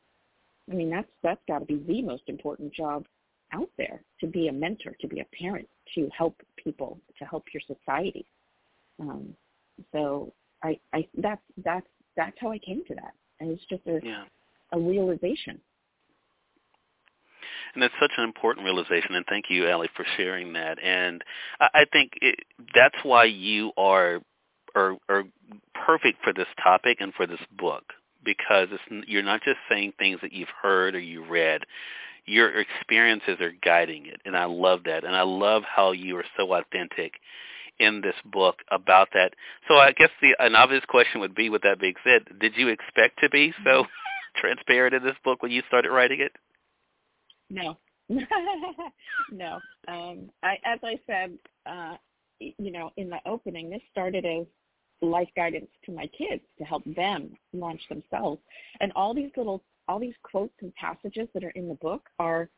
I 0.72 0.76
mean 0.76 0.90
that's 0.90 1.10
that's 1.22 1.42
got 1.48 1.60
to 1.60 1.66
be 1.66 1.84
the 1.88 2.02
most 2.02 2.24
important 2.28 2.74
job 2.74 3.06
out 3.54 3.70
there 3.78 4.02
to 4.20 4.28
be 4.28 4.48
a 4.48 4.54
mentor, 4.54 4.96
to 5.00 5.08
be 5.08 5.20
a 5.20 5.26
parent, 5.38 5.68
to 5.96 6.10
help 6.18 6.42
people, 6.58 7.00
to 7.20 7.26
help 7.26 7.46
your 7.54 7.62
society. 7.68 8.26
Um, 9.00 9.36
so 9.92 10.34
I, 10.64 10.80
I 10.94 11.08
that's 11.18 11.42
that's 11.64 11.88
that's 12.16 12.38
how 12.40 12.52
I 12.52 12.60
came 12.60 12.84
to 12.88 12.96
that, 12.96 13.14
and 13.40 13.52
it's 13.52 13.66
just 13.70 13.86
a 13.88 14.00
yeah. 14.04 14.24
a 14.72 14.80
realization. 14.80 15.60
And 17.74 17.82
that's 17.82 17.94
such 18.00 18.12
an 18.18 18.24
important 18.24 18.66
realization, 18.66 19.16
and 19.16 19.26
thank 19.28 19.46
you, 19.50 19.68
Ally, 19.68 19.88
for 19.96 20.06
sharing 20.16 20.54
that. 20.54 20.78
And 20.84 21.24
I, 21.60 21.70
I 21.74 21.86
think 21.92 22.12
it, 22.22 22.40
that's 22.76 22.98
why 23.02 23.24
you 23.26 23.72
are 23.78 24.22
are 24.76 24.98
are 25.10 25.24
perfect 25.86 26.24
for 26.24 26.34
this 26.34 26.48
topic 26.62 26.98
and 27.00 27.14
for 27.14 27.28
this 27.28 27.40
book 27.58 27.84
because 28.24 28.70
it's, 28.72 29.08
you're 29.08 29.24
not 29.24 29.42
just 29.44 29.58
saying 29.70 29.94
things 29.98 30.20
that 30.22 30.34
you've 30.34 30.50
heard 30.62 30.96
or 30.96 31.00
you 31.00 31.26
read. 31.26 31.64
Your 32.26 32.58
experiences 32.58 33.42
are 33.42 33.54
guiding 33.64 34.06
it, 34.06 34.22
and 34.26 34.38
I 34.38 34.46
love 34.46 34.82
that. 34.86 35.04
And 35.04 35.16
I 35.16 35.24
love 35.24 35.64
how 35.64 35.92
you 35.92 36.16
are 36.18 36.26
so 36.38 36.54
authentic 36.54 37.14
in 37.80 38.02
this 38.02 38.16
book 38.26 38.60
about 38.72 39.10
that. 39.14 39.34
So 39.68 39.76
I 39.76 39.92
guess 39.92 40.10
the 40.22 40.36
an 40.40 40.56
obvious 40.56 40.84
question 40.88 41.20
would 41.22 41.36
be, 41.36 41.50
with 41.50 41.64
that 41.64 41.80
being 41.80 41.96
said, 42.04 42.24
did 42.40 42.54
you 42.56 42.70
expect 42.70 43.20
to 43.22 43.30
be 43.30 43.54
so 43.66 43.86
transparent 44.38 44.96
in 44.96 45.04
this 45.04 45.18
book 45.24 45.44
when 45.44 45.52
you 45.52 45.64
started 45.68 45.92
writing 45.92 46.22
it? 46.22 46.32
No, 47.50 47.78
no. 49.32 49.60
Um, 49.88 50.30
I, 50.42 50.58
as 50.66 50.80
I 50.82 51.00
said, 51.06 51.38
uh, 51.66 51.98
you 52.40 52.72
know, 52.72 52.92
in 52.98 53.10
the 53.10 53.20
opening, 53.26 53.70
this 53.70 53.82
started 53.92 54.26
as 54.26 54.46
life 55.02 55.30
guidance 55.36 55.70
to 55.86 55.92
my 55.92 56.08
kids 56.08 56.44
to 56.58 56.64
help 56.64 56.84
them 56.96 57.32
launch 57.54 57.82
themselves. 57.90 58.42
And 58.80 58.92
all 58.96 59.14
these 59.14 59.32
little, 59.36 59.64
all 59.88 60.00
these 60.00 60.16
quotes 60.24 60.54
and 60.62 60.74
passages 60.76 61.28
that 61.34 61.44
are 61.44 61.52
in 61.52 61.68
the 61.68 61.76
book 61.76 62.10
are, 62.20 62.50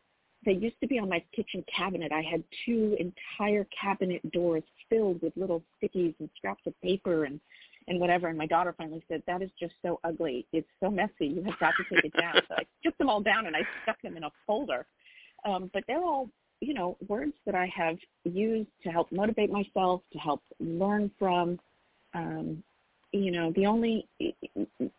they 0.45 0.53
used 0.53 0.79
to 0.81 0.87
be 0.87 0.99
on 0.99 1.09
my 1.09 1.23
kitchen 1.35 1.63
cabinet. 1.75 2.11
I 2.11 2.21
had 2.21 2.43
two 2.65 2.95
entire 2.99 3.65
cabinet 3.81 4.31
doors 4.31 4.63
filled 4.89 5.21
with 5.23 5.33
little 5.35 5.63
stickies 5.81 6.13
and 6.19 6.29
scraps 6.37 6.61
of 6.67 6.79
paper 6.81 7.25
and, 7.25 7.39
and 7.87 7.99
whatever. 7.99 8.27
And 8.27 8.37
my 8.37 8.45
daughter 8.45 8.75
finally 8.77 9.03
said, 9.07 9.23
that 9.25 9.41
is 9.41 9.49
just 9.59 9.73
so 9.83 9.99
ugly. 10.03 10.45
It's 10.53 10.67
so 10.79 10.91
messy. 10.91 11.27
You 11.27 11.43
have 11.45 11.59
got 11.59 11.73
to 11.77 11.95
take 11.95 12.05
it 12.05 12.13
down. 12.19 12.35
so 12.47 12.55
I 12.57 12.63
took 12.83 12.95
them 12.99 13.09
all 13.09 13.21
down 13.21 13.47
and 13.47 13.55
I 13.55 13.61
stuck 13.83 13.99
them 14.03 14.17
in 14.17 14.23
a 14.23 14.31
folder. 14.45 14.85
Um, 15.45 15.71
but 15.73 15.83
they're 15.87 16.03
all 16.03 16.29
you 16.61 16.73
know, 16.73 16.97
words 17.07 17.33
that 17.45 17.55
I 17.55 17.71
have 17.75 17.97
used 18.23 18.69
to 18.83 18.89
help 18.89 19.11
motivate 19.11 19.51
myself, 19.51 20.01
to 20.13 20.19
help 20.19 20.41
learn 20.59 21.11
from, 21.19 21.59
um, 22.15 22.63
you 23.11 23.31
know, 23.31 23.51
the 23.55 23.65
only 23.65 24.07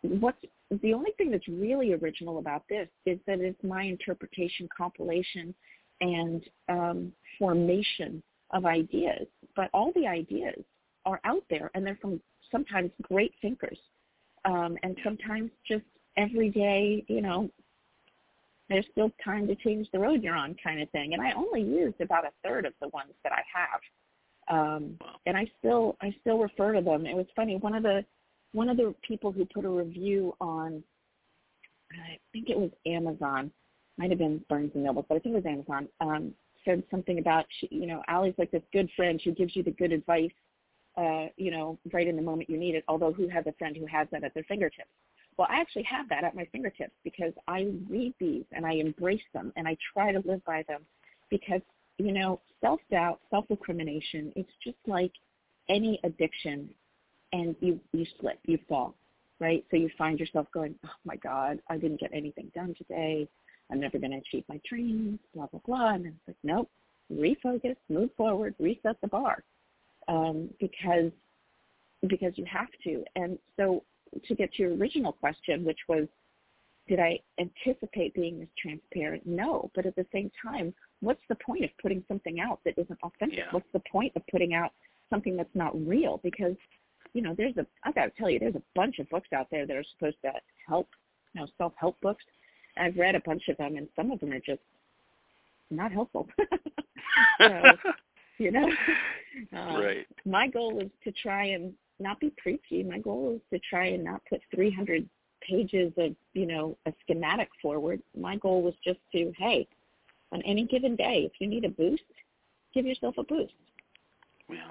what's 0.01 0.37
the 0.81 0.93
only 0.93 1.11
thing 1.17 1.31
that's 1.31 1.47
really 1.47 1.93
original 1.93 2.39
about 2.39 2.63
this 2.69 2.87
is 3.05 3.19
that 3.27 3.39
it's 3.39 3.61
my 3.63 3.83
interpretation, 3.83 4.67
compilation, 4.75 5.53
and 6.01 6.43
um, 6.69 7.11
formation 7.37 8.21
of 8.51 8.65
ideas. 8.65 9.27
But 9.55 9.69
all 9.73 9.91
the 9.95 10.07
ideas 10.07 10.63
are 11.05 11.19
out 11.25 11.43
there, 11.49 11.69
and 11.73 11.85
they're 11.85 11.99
from 12.01 12.21
sometimes 12.51 12.91
great 13.01 13.33
thinkers, 13.41 13.77
um, 14.45 14.77
and 14.83 14.97
sometimes 15.03 15.51
just 15.67 15.85
everyday, 16.17 17.03
you 17.07 17.21
know, 17.21 17.49
there's 18.69 18.85
still 18.91 19.11
time 19.23 19.47
to 19.47 19.55
change 19.55 19.87
the 19.93 19.99
road 19.99 20.23
you're 20.23 20.35
on 20.35 20.55
kind 20.61 20.81
of 20.81 20.89
thing. 20.89 21.13
And 21.13 21.21
I 21.21 21.31
only 21.33 21.61
used 21.61 22.01
about 22.01 22.25
a 22.25 22.31
third 22.43 22.65
of 22.65 22.73
the 22.81 22.89
ones 22.89 23.13
that 23.23 23.31
I 23.31 23.41
have. 23.53 23.79
Um, 24.49 24.97
and 25.25 25.35
I 25.35 25.45
still 25.59 25.97
I 26.01 26.15
still 26.21 26.37
refer 26.37 26.73
to 26.73 26.81
them. 26.81 27.05
It 27.05 27.15
was 27.15 27.25
funny. 27.35 27.57
One 27.57 27.75
of 27.75 27.83
the 27.83 28.05
one 28.53 28.69
of 28.69 28.77
the 28.77 28.95
people 29.05 29.31
who 29.31 29.45
put 29.45 29.65
a 29.65 29.69
review 29.69 30.33
on 30.39 30.83
I 31.91 32.17
think 32.33 32.49
it 32.49 32.57
was 32.57 32.71
Amazon, 32.85 33.51
might 33.97 34.09
have 34.09 34.19
been 34.19 34.43
Barnes 34.49 34.71
and 34.75 34.83
Noble, 34.83 35.05
but 35.07 35.15
I 35.15 35.19
think 35.19 35.35
it 35.35 35.43
was 35.43 35.45
Amazon. 35.45 35.87
Um, 36.01 36.33
said 36.65 36.83
something 36.91 37.19
about 37.19 37.45
she, 37.59 37.67
you 37.71 37.87
know 37.87 38.03
Ally's 38.07 38.33
like 38.37 38.51
this 38.51 38.63
good 38.73 38.89
friend 38.95 39.21
who 39.23 39.31
gives 39.31 39.55
you 39.55 39.63
the 39.63 39.71
good 39.71 39.91
advice, 39.91 40.31
uh, 40.97 41.27
you 41.37 41.51
know, 41.51 41.77
right 41.93 42.07
in 42.07 42.15
the 42.15 42.21
moment 42.21 42.49
you 42.49 42.57
need 42.57 42.75
it. 42.75 42.83
Although 42.87 43.13
who 43.13 43.27
has 43.27 43.45
a 43.47 43.53
friend 43.53 43.75
who 43.75 43.85
has 43.85 44.07
that 44.11 44.23
at 44.23 44.33
their 44.33 44.43
fingertips? 44.43 44.89
Well, 45.37 45.47
I 45.49 45.61
actually 45.61 45.83
have 45.83 46.09
that 46.09 46.23
at 46.23 46.35
my 46.35 46.45
fingertips 46.51 46.93
because 47.03 47.33
I 47.47 47.67
read 47.87 48.13
these 48.19 48.43
and 48.51 48.65
I 48.65 48.73
embrace 48.73 49.21
them 49.33 49.53
and 49.55 49.67
I 49.67 49.77
try 49.93 50.11
to 50.11 50.21
live 50.25 50.43
by 50.45 50.63
them 50.67 50.81
because, 51.29 51.61
you 51.97 52.11
know, 52.11 52.39
self-doubt, 52.61 53.19
self-recrimination, 53.29 54.33
it's 54.35 54.51
just 54.63 54.77
like 54.85 55.11
any 55.69 55.99
addiction 56.03 56.69
and 57.33 57.55
you, 57.59 57.79
you 57.91 58.05
slip, 58.19 58.39
you 58.45 58.57
fall, 58.69 58.95
right? 59.39 59.65
So 59.69 59.77
you 59.77 59.89
find 59.97 60.19
yourself 60.19 60.47
going, 60.53 60.75
oh 60.85 60.89
my 61.05 61.15
God, 61.17 61.59
I 61.69 61.77
didn't 61.77 61.99
get 61.99 62.11
anything 62.13 62.51
done 62.55 62.73
today. 62.77 63.27
I'm 63.71 63.79
never 63.79 63.97
going 63.97 64.11
to 64.11 64.17
achieve 64.17 64.45
my 64.47 64.59
dreams, 64.67 65.19
blah, 65.35 65.47
blah, 65.47 65.59
blah. 65.65 65.93
And 65.95 66.05
it's 66.05 66.15
like, 66.27 66.37
nope, 66.43 66.69
refocus, 67.13 67.75
move 67.89 68.09
forward, 68.15 68.55
reset 68.59 68.99
the 69.01 69.07
bar 69.07 69.43
um, 70.07 70.49
because 70.59 71.11
because 72.07 72.33
you 72.35 72.45
have 72.45 72.67
to. 72.83 73.03
And 73.15 73.39
so 73.57 73.83
to 74.27 74.35
get 74.35 74.53
to 74.53 74.63
your 74.63 74.75
original 74.75 75.11
question, 75.11 75.65
which 75.65 75.79
was, 75.89 76.07
did 76.87 76.99
I 76.99 77.19
anticipate 77.39 78.13
being 78.13 78.39
this 78.39 78.49
transparent? 78.57 79.25
No, 79.25 79.69
but 79.75 79.85
at 79.85 79.95
the 79.95 80.05
same 80.11 80.31
time, 80.41 80.73
what's 81.01 81.21
the 81.29 81.35
point 81.35 81.63
of 81.63 81.69
putting 81.81 82.03
something 82.07 82.39
out 82.39 82.59
that 82.65 82.77
isn't 82.77 82.99
authentic? 83.03 83.39
Yeah. 83.39 83.51
What's 83.51 83.71
the 83.73 83.81
point 83.91 84.13
of 84.15 84.23
putting 84.31 84.53
out 84.53 84.71
something 85.09 85.35
that's 85.35 85.53
not 85.53 85.73
real? 85.87 86.19
Because, 86.23 86.55
you 87.13 87.21
know, 87.21 87.35
there's 87.37 87.57
a, 87.57 87.65
I 87.83 87.91
got 87.91 88.05
to 88.05 88.11
tell 88.17 88.29
you, 88.29 88.39
there's 88.39 88.55
a 88.55 88.63
bunch 88.75 88.99
of 88.99 89.09
books 89.09 89.29
out 89.33 89.47
there 89.51 89.65
that 89.65 89.75
are 89.75 89.83
supposed 89.97 90.17
to 90.23 90.31
help, 90.67 90.87
you 91.33 91.41
know, 91.41 91.47
self-help 91.57 91.99
books. 92.01 92.23
I've 92.77 92.97
read 92.97 93.15
a 93.15 93.21
bunch 93.21 93.43
of 93.49 93.57
them, 93.57 93.75
and 93.75 93.87
some 93.95 94.11
of 94.11 94.19
them 94.19 94.31
are 94.31 94.39
just 94.39 94.61
not 95.71 95.91
helpful. 95.91 96.27
so, 97.39 97.61
you 98.37 98.51
know, 98.51 98.69
um, 99.53 99.81
right. 99.81 100.07
My 100.25 100.47
goal 100.47 100.79
is 100.79 100.91
to 101.03 101.11
try 101.11 101.45
and 101.45 101.73
not 101.99 102.19
be 102.19 102.31
preachy. 102.37 102.83
My 102.83 102.99
goal 102.99 103.35
is 103.35 103.41
to 103.51 103.59
try 103.69 103.87
and 103.87 104.03
not 104.03 104.21
put 104.29 104.41
300 104.53 105.07
pages 105.41 105.91
of, 105.97 106.15
you 106.33 106.45
know, 106.45 106.77
a 106.85 106.93
schematic 107.01 107.49
forward. 107.61 108.01
My 108.15 108.37
goal 108.37 108.61
was 108.61 108.73
just 108.83 108.99
to, 109.13 109.31
hey, 109.37 109.67
on 110.31 110.41
any 110.43 110.65
given 110.65 110.95
day, 110.95 111.29
if 111.31 111.33
you 111.39 111.47
need 111.47 111.65
a 111.65 111.69
boost, 111.69 112.03
give 112.73 112.85
yourself 112.85 113.15
a 113.17 113.23
boost. 113.23 113.53
Yeah. 114.49 114.69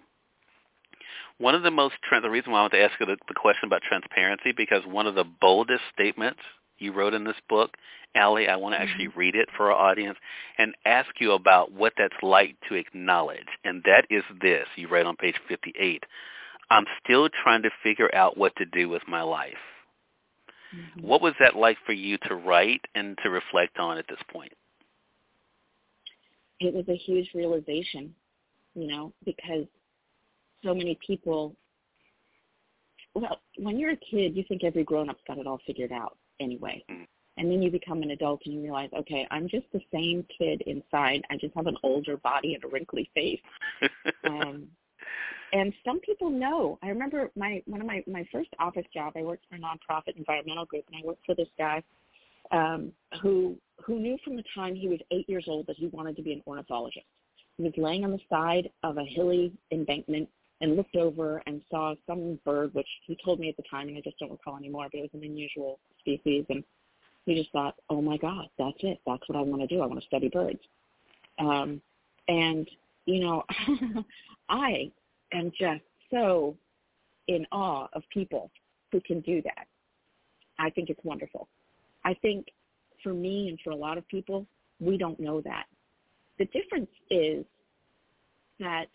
One 1.38 1.54
of 1.54 1.62
the 1.62 1.70
most, 1.70 1.94
the 2.11 2.30
reason 2.30 2.52
why 2.52 2.58
I 2.58 2.62
want 2.62 2.73
to 2.73 2.82
ask 2.82 2.99
you 2.99 3.06
the, 3.06 3.16
the 3.28 3.35
question 3.35 3.66
about 3.66 3.82
transparency, 3.82 4.52
because 4.56 4.82
one 4.87 5.06
of 5.06 5.14
the 5.14 5.25
boldest 5.25 5.82
statements 5.92 6.40
you 6.78 6.92
wrote 6.92 7.14
in 7.14 7.25
this 7.25 7.37
book, 7.49 7.76
Ally, 8.14 8.44
I 8.44 8.56
want 8.56 8.75
to 8.75 8.80
actually 8.80 9.08
mm-hmm. 9.08 9.18
read 9.18 9.35
it 9.35 9.49
for 9.54 9.70
our 9.70 9.90
audience 9.90 10.16
and 10.56 10.75
ask 10.87 11.08
you 11.20 11.32
about 11.32 11.73
what 11.73 11.92
that's 11.99 12.14
like 12.23 12.56
to 12.68 12.75
acknowledge. 12.75 13.46
And 13.64 13.82
that 13.85 14.06
is 14.08 14.23
this. 14.40 14.66
You 14.76 14.88
write 14.88 15.04
on 15.04 15.16
page 15.16 15.37
58. 15.46 16.04
I'm 16.70 16.87
still 17.04 17.28
trying 17.28 17.62
to 17.62 17.70
figure 17.82 18.12
out 18.14 18.38
what 18.38 18.56
to 18.56 18.64
do 18.64 18.88
with 18.88 19.02
my 19.06 19.23
life. 19.23 19.54
Mm-hmm. 20.75 21.06
What 21.06 21.23
was 21.23 21.35
that 21.40 21.56
like 21.56 21.78
for 21.87 21.92
you 21.92 22.18
to 22.28 22.35
write 22.35 22.82
and 22.94 23.18
to 23.23 23.30
reflect 23.30 23.78
on 23.78 23.99
at 23.99 24.06
this 24.08 24.18
point? 24.30 24.52
It 26.61 26.75
was 26.75 26.88
a 26.88 26.96
huge 26.96 27.30
realization, 27.35 28.14
you 28.75 28.87
know, 28.87 29.12
because 29.25 29.66
so 30.64 30.75
many 30.75 30.99
people 31.06 31.54
well, 33.16 33.40
when 33.56 33.78
you're 33.78 33.92
a 33.92 33.96
kid, 33.96 34.37
you 34.37 34.44
think 34.46 34.62
every 34.62 34.85
grown-up's 34.85 35.23
got 35.26 35.38
it 35.38 35.46
all 35.46 35.58
figured 35.66 35.90
out 35.90 36.18
anyway. 36.38 36.85
Mm-hmm. 36.90 37.04
And 37.38 37.50
then 37.50 37.62
you 37.62 37.70
become 37.70 38.02
an 38.02 38.11
adult 38.11 38.42
and 38.44 38.54
you 38.54 38.62
realize, 38.62 38.90
okay, 38.99 39.26
I'm 39.30 39.49
just 39.49 39.66
the 39.73 39.80
same 39.92 40.25
kid 40.38 40.62
inside. 40.66 41.23
I 41.30 41.37
just 41.37 41.54
have 41.54 41.66
an 41.66 41.76
older 41.82 42.16
body 42.18 42.54
and 42.54 42.64
a 42.64 42.68
wrinkly 42.68 43.11
face. 43.14 43.40
um, 44.28 44.68
and 45.52 45.72
some 45.84 46.00
people 46.00 46.30
know. 46.30 46.78
I 46.82 46.88
remember 46.88 47.30
my 47.36 47.62
one 47.66 47.80
of 47.80 47.86
my 47.86 48.02
my 48.06 48.26
first 48.32 48.50
office 48.58 48.86
job. 48.92 49.14
I 49.16 49.22
worked 49.22 49.44
for 49.48 49.56
a 49.56 49.58
nonprofit 49.58 50.16
environmental 50.16 50.64
group, 50.66 50.84
and 50.88 51.02
I 51.02 51.06
worked 51.06 51.25
for 51.25 51.34
this 51.34 51.48
guy 51.58 51.82
um, 52.52 52.92
who 53.22 53.56
who 53.84 53.98
knew 53.98 54.18
from 54.25 54.36
the 54.36 54.44
time 54.54 54.75
he 54.75 54.88
was 54.88 54.98
eight 55.10 55.28
years 55.28 55.44
old 55.48 55.66
that 55.66 55.76
he 55.76 55.86
wanted 55.88 56.16
to 56.16 56.22
be 56.22 56.32
an 56.32 56.42
ornithologist. 56.46 57.06
He 57.56 57.62
was 57.62 57.72
laying 57.76 58.04
on 58.04 58.10
the 58.10 58.20
side 58.30 58.70
of 58.82 58.98
a 58.98 59.04
hilly 59.04 59.52
embankment 59.72 60.28
and 60.60 60.76
looked 60.76 60.96
over 60.96 61.42
and 61.46 61.60
saw 61.70 61.94
some 62.06 62.38
bird, 62.44 62.72
which 62.75 62.88
he 63.06 63.16
told 63.25 63.40
me 63.40 63.48
at 63.48 63.56
the 63.56 63.62
time, 63.70 63.88
and 63.88 63.96
I 63.96 64.00
just 64.00 64.18
don't 64.18 64.30
recall 64.30 64.56
anymore, 64.56 64.88
but 64.90 64.98
it 64.98 65.02
was 65.02 65.10
an 65.14 65.22
unusual 65.22 65.78
species, 66.00 66.44
and 66.48 66.64
he 67.26 67.34
just 67.34 67.52
thought, 67.52 67.75
oh 67.90 68.00
my 68.00 68.16
God, 68.16 68.48
that's 68.58 68.78
it. 68.80 69.00
That's 69.06 69.22
what 69.26 69.36
I 69.36 69.42
want 69.42 69.60
to 69.62 69.66
do. 69.66 69.82
I 69.82 69.86
want 69.86 70.00
to 70.00 70.06
study 70.06 70.28
birds. 70.28 70.60
Um, 71.38 71.80
and 72.28 72.68
you 73.04 73.20
know, 73.20 73.44
I 74.48 74.90
am 75.32 75.50
just 75.58 75.82
so 76.10 76.56
in 77.28 77.46
awe 77.52 77.88
of 77.92 78.02
people 78.12 78.50
who 78.92 79.00
can 79.00 79.20
do 79.20 79.42
that. 79.42 79.66
I 80.58 80.70
think 80.70 80.90
it's 80.90 81.00
wonderful. 81.04 81.48
I 82.04 82.14
think 82.14 82.46
for 83.02 83.12
me 83.12 83.48
and 83.48 83.58
for 83.62 83.70
a 83.70 83.76
lot 83.76 83.98
of 83.98 84.06
people, 84.08 84.46
we 84.80 84.96
don't 84.96 85.18
know 85.18 85.40
that. 85.42 85.64
The 86.38 86.46
difference 86.46 86.90
is 87.10 87.44
that 88.60 88.86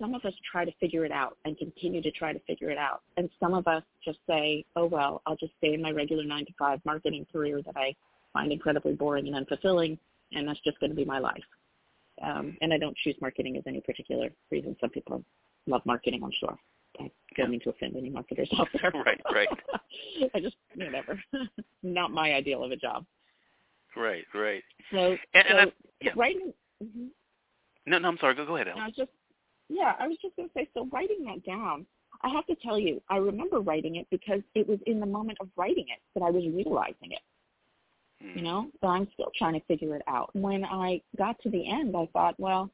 some 0.00 0.14
of 0.14 0.24
us 0.24 0.34
try 0.50 0.64
to 0.64 0.72
figure 0.80 1.04
it 1.04 1.12
out 1.12 1.36
and 1.44 1.56
continue 1.56 2.02
to 2.02 2.10
try 2.10 2.32
to 2.32 2.38
figure 2.40 2.70
it 2.70 2.78
out. 2.78 3.02
And 3.16 3.28
some 3.40 3.54
of 3.54 3.66
us 3.66 3.82
just 4.04 4.18
say, 4.28 4.64
oh, 4.76 4.86
well, 4.86 5.22
I'll 5.26 5.36
just 5.36 5.52
stay 5.58 5.74
in 5.74 5.82
my 5.82 5.90
regular 5.90 6.24
nine 6.24 6.46
to 6.46 6.52
five 6.58 6.80
marketing 6.84 7.26
career 7.32 7.62
that 7.62 7.76
I 7.76 7.94
find 8.32 8.52
incredibly 8.52 8.92
boring 8.92 9.26
and 9.28 9.46
unfulfilling, 9.46 9.98
and 10.32 10.48
that's 10.48 10.60
just 10.64 10.78
going 10.80 10.90
to 10.90 10.96
be 10.96 11.04
my 11.04 11.18
life. 11.18 11.42
Um, 12.22 12.56
and 12.60 12.72
I 12.72 12.78
don't 12.78 12.96
choose 12.96 13.14
marketing 13.20 13.56
as 13.56 13.64
any 13.66 13.80
particular 13.80 14.30
reason. 14.50 14.76
Some 14.80 14.90
people 14.90 15.22
love 15.66 15.82
marketing, 15.84 16.22
I'm 16.24 16.32
sure. 16.38 16.56
I 16.98 17.10
don't 17.36 17.50
mean 17.50 17.60
to 17.60 17.70
offend 17.70 17.94
any 17.96 18.08
marketers 18.08 18.48
out 18.58 18.68
there. 18.80 18.90
right, 19.04 19.20
right. 19.32 19.48
I 20.34 20.40
just, 20.40 20.56
whatever. 20.74 21.20
Not 21.82 22.10
my 22.10 22.32
ideal 22.32 22.64
of 22.64 22.70
a 22.70 22.76
job. 22.76 23.04
Right, 23.96 24.24
right. 24.34 24.62
So, 24.90 25.16
and, 25.34 25.44
so 25.48 25.58
and 25.58 25.72
yeah. 26.00 26.12
writing. 26.16 26.52
Mm-hmm. 26.82 27.06
No, 27.86 27.98
no, 27.98 28.08
I'm 28.08 28.18
sorry. 28.18 28.34
Go, 28.34 28.46
go 28.46 28.56
ahead, 28.56 28.68
I 28.68 28.86
was 28.86 28.94
just, 28.96 29.10
yeah, 29.68 29.94
I 29.98 30.06
was 30.06 30.16
just 30.22 30.36
going 30.36 30.48
to 30.48 30.54
say, 30.54 30.68
so 30.74 30.88
writing 30.92 31.24
that 31.26 31.44
down, 31.44 31.86
I 32.22 32.28
have 32.28 32.46
to 32.46 32.56
tell 32.56 32.78
you, 32.78 33.00
I 33.10 33.16
remember 33.16 33.60
writing 33.60 33.96
it 33.96 34.06
because 34.10 34.40
it 34.54 34.66
was 34.66 34.78
in 34.86 35.00
the 35.00 35.06
moment 35.06 35.38
of 35.40 35.48
writing 35.56 35.86
it 35.88 36.00
that 36.14 36.24
I 36.24 36.30
was 36.30 36.44
realizing 36.44 37.12
it. 37.12 37.20
Mm. 38.24 38.36
You 38.36 38.42
know, 38.42 38.70
so 38.80 38.88
I'm 38.88 39.08
still 39.12 39.30
trying 39.36 39.54
to 39.54 39.66
figure 39.66 39.94
it 39.94 40.02
out. 40.08 40.30
When 40.34 40.64
I 40.64 41.02
got 41.18 41.38
to 41.42 41.50
the 41.50 41.68
end, 41.68 41.94
I 41.96 42.08
thought, 42.12 42.34
well, 42.38 42.70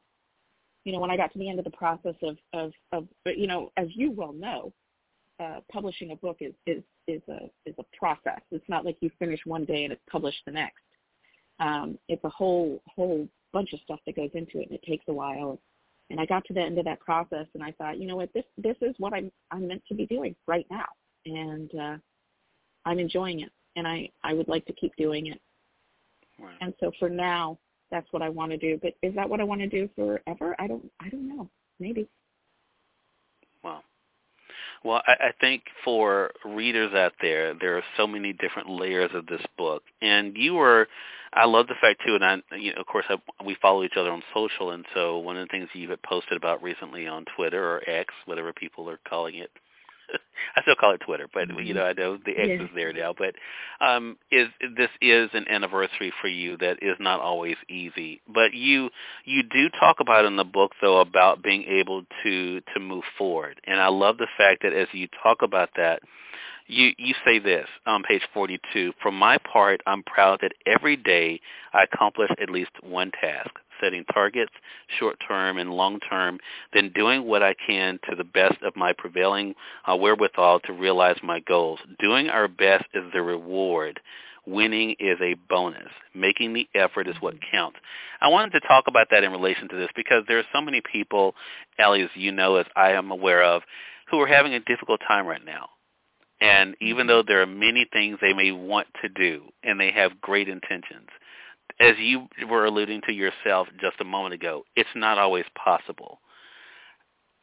you 0.85 0.93
know, 0.93 1.01
when 1.01 1.11
I 1.11 1.17
got 1.17 1.33
to 1.33 1.39
the 1.39 1.49
end 1.49 1.59
of 1.59 1.65
the 1.65 1.71
process 1.71 2.15
of, 2.23 2.37
of, 2.53 2.73
of 2.93 3.07
you 3.25 3.47
know, 3.47 3.73
as 3.77 3.89
you 3.95 4.13
well 4.13 4.33
know, 4.33 4.73
uh, 5.41 5.61
publishing 5.71 6.13
a 6.13 6.17
book 6.17 6.39
is, 6.41 6.55
is, 6.67 6.83
is 7.09 7.23
a, 7.29 7.51
is 7.67 7.75
a 7.79 7.97
process. 7.97 8.41
It's 8.51 8.69
not 8.69 8.85
like 8.85 8.97
you 9.01 9.11
finish 9.19 9.41
one 9.45 9.65
day 9.65 9.85
and 9.85 9.93
it's 9.93 10.03
published 10.11 10.43
the 10.47 10.53
next. 10.53 10.83
Um, 11.59 11.99
it's 12.09 12.23
a 12.25 12.29
whole, 12.29 12.81
whole 12.87 13.29
bunch 13.53 13.73
of 13.73 13.81
stuff 13.81 14.01
that 14.07 14.17
goes 14.17 14.31
into 14.35 14.61
it 14.61 14.69
and 14.69 14.73
it 14.73 14.83
takes 14.87 15.05
a 15.09 15.13
while. 15.13 15.59
And 16.11 16.21
I 16.21 16.27
got 16.27 16.45
to 16.47 16.53
the 16.53 16.61
end 16.61 16.79
of 16.79 16.85
that 16.85 17.01
process 17.01 17.47
and 17.55 17.63
I 17.63 17.73
thought, 17.73 17.99
you 17.99 18.07
know 18.07 18.17
what, 18.17 18.33
this, 18.35 18.45
this 18.57 18.77
is 18.81 18.95
what 18.99 19.13
I'm, 19.13 19.33
I'm 19.51 19.67
meant 19.67 19.83
to 19.89 19.95
be 19.95 20.07
doing 20.07 20.37
right 20.47 20.67
now. 20.71 20.87
And, 21.27 21.71
uh, 21.75 21.97
I'm 22.85 22.99
enjoying 22.99 23.41
it 23.41 23.51
and 23.77 23.87
I, 23.87 24.09
I 24.23 24.35
would 24.35 24.49
like 24.49 24.65
to 24.67 24.73
keep 24.73 24.95
doing 24.97 25.27
it. 25.27 25.41
Right. 26.39 26.57
And 26.61 26.75
so 26.81 26.91
for 26.99 27.09
now, 27.09 27.59
that's 27.91 28.07
what 28.11 28.23
I 28.23 28.29
want 28.29 28.51
to 28.53 28.59
do. 28.59 28.79
But 28.83 28.95
is 29.03 29.15
that 29.15 29.29
what 29.29 29.41
I 29.41 29.45
want 29.45 29.61
to 29.61 29.69
do 29.69 29.89
forever? 29.95 30.57
I 30.59 30.67
don't. 30.67 30.91
I 31.01 31.09
don't 31.09 31.29
know. 31.29 31.49
Maybe. 31.79 32.09
Wow. 33.63 33.83
Well, 34.85 35.03
I, 35.07 35.13
I 35.13 35.33
think 35.41 35.63
for 35.85 36.33
readers 36.45 36.93
out 36.95 37.13
there, 37.21 37.55
there 37.55 37.77
are 37.77 37.85
so 37.97 38.07
many 38.07 38.33
different 38.33 38.69
layers 38.69 39.11
of 39.15 39.27
this 39.27 39.43
book, 39.57 39.83
and 40.01 40.37
you 40.37 40.55
were. 40.55 40.89
I 41.35 41.47
love 41.47 41.67
the 41.67 41.75
fact 41.81 42.03
too, 42.05 42.15
and 42.15 42.25
I, 42.25 42.57
you 42.57 42.75
know, 42.75 42.81
of 42.81 42.87
course, 42.87 43.07
I, 43.09 43.17
we 43.45 43.57
follow 43.63 43.85
each 43.85 43.97
other 43.97 44.11
on 44.11 44.23
social, 44.35 44.73
and 44.73 44.85
so 44.95 45.19
one 45.19 45.39
of 45.39 45.49
the 45.49 45.51
things 45.51 45.69
you 45.73 45.89
had 45.89 46.03
posted 46.03 46.37
about 46.37 46.63
recently 46.63 47.07
on 47.07 47.25
Twitter 47.37 47.65
or 47.65 47.89
X, 47.89 48.13
whatever 48.27 48.53
people 48.53 48.89
are 48.91 49.01
calling 49.09 49.37
it, 49.37 49.51
I 50.57 50.63
still 50.63 50.77
call 50.77 50.93
it 50.93 51.01
Twitter, 51.05 51.29
but 51.33 51.49
mm-hmm. 51.49 51.61
you 51.61 51.75
know 51.75 51.85
I 51.85 51.93
know 51.93 52.19
the 52.19 52.33
X 52.33 52.49
yeah. 52.49 52.63
is 52.63 52.71
there 52.75 52.93
now. 52.93 53.15
But 53.17 53.35
um, 53.81 54.17
is 54.31 54.49
this 54.77 54.91
is 55.01 55.31
an 55.33 55.47
anniversary 55.49 56.13
for 56.21 56.29
you 56.29 56.57
that 56.59 56.83
is 56.83 56.97
not 57.01 57.21
always 57.21 57.57
easy. 57.69 58.21
But 58.29 58.55
you 58.55 58.91
you 59.25 59.43
do 59.43 59.69
talk 59.81 59.97
about 60.01 60.25
in 60.25 60.37
the 60.37 60.45
book 60.45 60.73
though 60.81 61.01
about 61.01 61.43
being 61.43 61.65
able 61.65 62.05
to 62.23 62.61
to 62.75 62.81
move 62.81 63.05
forward, 63.17 63.61
and 63.67 63.81
I 63.81 63.89
love 63.89 64.19
the 64.19 64.29
fact 64.37 64.63
that 64.63 64.73
as 64.73 64.89
you 64.93 65.09
talk 65.23 65.43
about 65.43 65.71
that, 65.77 66.03
you 66.67 66.93
you 66.99 67.15
say 67.25 67.39
this 67.39 67.69
on 67.87 68.03
page 68.03 68.23
42. 68.35 68.93
For 69.03 69.11
my 69.11 69.39
part, 69.39 69.81
I'm 69.87 70.03
proud 70.03 70.41
that 70.43 70.53
every 70.67 70.97
day 70.97 71.41
I 71.73 71.85
accomplish 71.85 72.31
at 72.41 72.51
least 72.51 72.71
one 72.83 73.11
task 73.21 73.51
setting 73.83 74.05
targets, 74.13 74.53
short-term 74.99 75.59
and 75.59 75.71
long-term, 75.71 76.39
then 76.73 76.93
doing 76.95 77.25
what 77.25 77.43
I 77.43 77.55
can 77.67 77.99
to 78.09 78.17
the 78.17 78.25
best 78.25 78.63
of 78.63 78.77
my 78.77 78.93
prevailing 78.93 79.55
uh, 79.87 79.97
wherewithal 79.97 80.61
to 80.61 80.73
realize 80.73 81.19
my 81.23 81.41
goals. 81.41 81.81
Doing 81.99 82.29
our 82.29 82.49
best 82.49 82.85
is 82.95 83.05
the 83.13 83.23
reward. 83.23 84.01
Winning 84.47 84.97
is 84.99 85.19
a 85.21 85.35
bonus. 85.49 85.89
Making 86.15 86.53
the 86.53 86.69
effort 86.75 87.07
is 87.07 87.17
what 87.21 87.35
counts. 87.51 87.79
I 88.21 88.29
wanted 88.29 88.53
to 88.53 88.67
talk 88.67 88.85
about 88.89 89.09
that 89.11 89.25
in 89.25 89.33
relation 89.33 89.69
to 89.69 89.77
this 89.77 89.91
because 89.95 90.25
there 90.27 90.39
are 90.39 90.45
so 90.53 90.61
many 90.61 90.81
people, 90.81 91.35
Ally, 91.79 92.03
as 92.03 92.11
you 92.15 92.33
know, 92.33 92.57
as 92.57 92.67
I 92.75 92.93
am 92.93 93.11
aware 93.11 93.43
of, 93.43 93.63
who 94.11 94.21
are 94.21 94.27
having 94.27 94.55
a 94.55 94.61
difficult 94.61 95.01
time 95.07 95.27
right 95.27 95.45
now. 95.45 95.69
And 96.41 96.75
even 96.81 97.07
though 97.07 97.23
there 97.23 97.41
are 97.41 97.47
many 97.47 97.87
things 97.93 98.19
they 98.21 98.33
may 98.33 98.51
want 98.51 98.89
to 99.01 99.09
do 99.09 99.45
and 99.63 99.79
they 99.79 99.93
have 99.93 100.21
great 100.21 100.49
intentions, 100.49 101.09
as 101.83 101.97
you 101.99 102.29
were 102.49 102.65
alluding 102.65 103.01
to 103.07 103.13
yourself 103.13 103.67
just 103.81 104.01
a 104.01 104.05
moment 104.05 104.35
ago, 104.35 104.65
it's 104.77 104.89
not 104.95 105.19
always 105.19 105.45
possible. 105.55 106.21